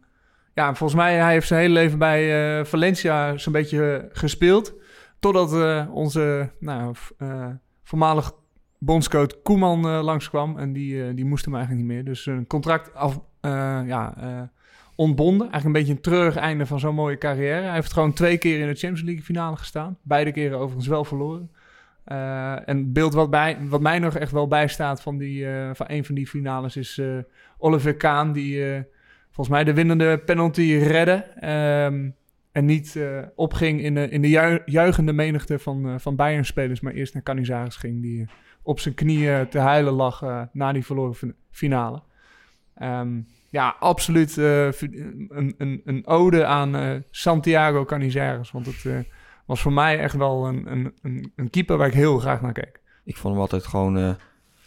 [0.54, 4.74] ja, volgens mij hij heeft zijn hele leven bij eh, Valencia zo'n beetje gespeeld.
[5.20, 5.52] Totdat
[5.90, 6.96] onze nou,
[7.84, 8.32] voormalig
[8.80, 10.58] bondscoach Koeman langskwam.
[10.58, 12.06] En die, die moest hem eigenlijk niet meer.
[12.06, 13.20] Dus een contract af,
[13.86, 14.14] ja,
[14.98, 15.50] ontbonden.
[15.52, 17.62] Eigenlijk een beetje een treurig einde van zo'n mooie carrière.
[17.66, 19.98] Hij heeft gewoon twee keer in de Champions League finale gestaan.
[20.02, 21.52] Beide keren overigens wel verloren.
[22.04, 25.70] Eh, en het beeld wat, bij, wat mij nog echt wel bijstaat van, die, eh,
[25.74, 27.18] van een van die finales is eh,
[27.58, 28.34] Oliver Kaan.
[28.34, 28.64] Die
[29.26, 31.14] volgens mij de winnende penalty redde.
[31.40, 32.10] ehm,
[32.52, 33.00] en niet
[33.36, 36.80] opging in de, in de ju- juichende menigte van, van Bayern-spelers.
[36.82, 38.02] Maar eerst naar Canizares ging.
[38.02, 38.26] Die
[38.62, 42.02] op zijn knieën te huilen lag na die verloren fin- finale.
[42.76, 43.20] Ehm,
[43.58, 48.52] ja, absoluut eh, een, een, een ode aan eh, Santiago Canizares.
[48.52, 48.98] Want het eh,
[49.46, 52.52] was voor mij echt wel een, een, een, een keeper waar ik heel graag naar
[52.54, 52.80] keek.
[53.04, 54.10] Ik vond hem altijd gewoon eh,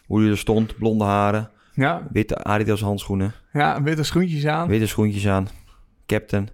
[0.07, 4.69] hoe hij er stond, blonde haren, Ja, witte Adidas handschoenen, ja witte schoentjes aan.
[4.69, 5.49] witte schoentjes aan,
[6.07, 6.49] captain.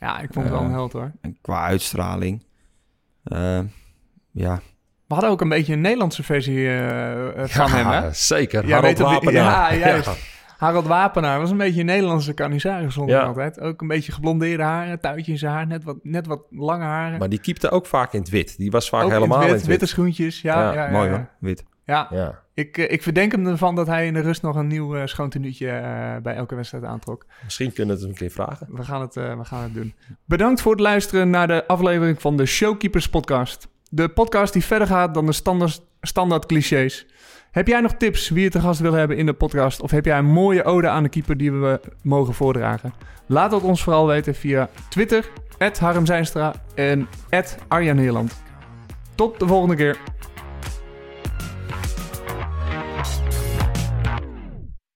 [0.00, 1.12] Ja, ik vond het wel een held hoor.
[1.20, 2.44] En qua uitstraling,
[4.32, 4.60] ja,
[5.06, 8.12] We hadden ook een beetje een Nederlandse versie eh, eh, van hem, hè?
[8.12, 8.66] zeker.
[8.66, 9.76] Ja, Harold weet het- Wapenaar.
[9.76, 10.32] ja, juist.
[10.64, 13.22] Harold Wapenaar was een beetje een Nederlandse canizaris vond ik Ja.
[13.22, 13.60] altijd.
[13.60, 17.18] Ook een beetje geblondeerde haren, tuitje in zijn haar, net wat, net wat lange haren.
[17.18, 18.56] Maar die keepte ook vaak in het wit.
[18.56, 19.68] Die was vaak Ook in het helemaal in het wit.
[19.70, 20.40] witte schoentjes.
[20.40, 21.14] Ja, Ja, ja, ja, mooi ja.
[21.16, 21.64] hoor, wit.
[21.86, 22.40] Ja, Ja.
[22.54, 25.02] ik, eh, ik verdenk hem ervan dat hij in de rust nog een nieuw eh
[25.06, 27.26] schoon tenuutje, eh, bij elke wedstrijd aantrok.
[27.44, 28.66] Misschien kunnen we het een keer vragen.
[28.70, 29.94] We gaan, het, eh, we gaan het doen.
[30.24, 33.68] Bedankt voor het luisteren naar de aflevering van de Showkeepers podcast.
[33.90, 37.06] De podcast die verder gaat dan de standaard, standaard clichés.
[37.54, 39.80] Heb jij nog tips wie je te gast wil hebben in de podcast?
[39.80, 42.94] Of heb jij een mooie ode aan de keeper die we mogen voordragen?
[43.26, 45.30] Laat het ons vooral weten via Twitter,
[45.78, 46.04] Harm
[46.74, 47.08] en
[47.68, 48.42] Arjan Heerland.
[49.14, 49.98] Tot de volgende keer.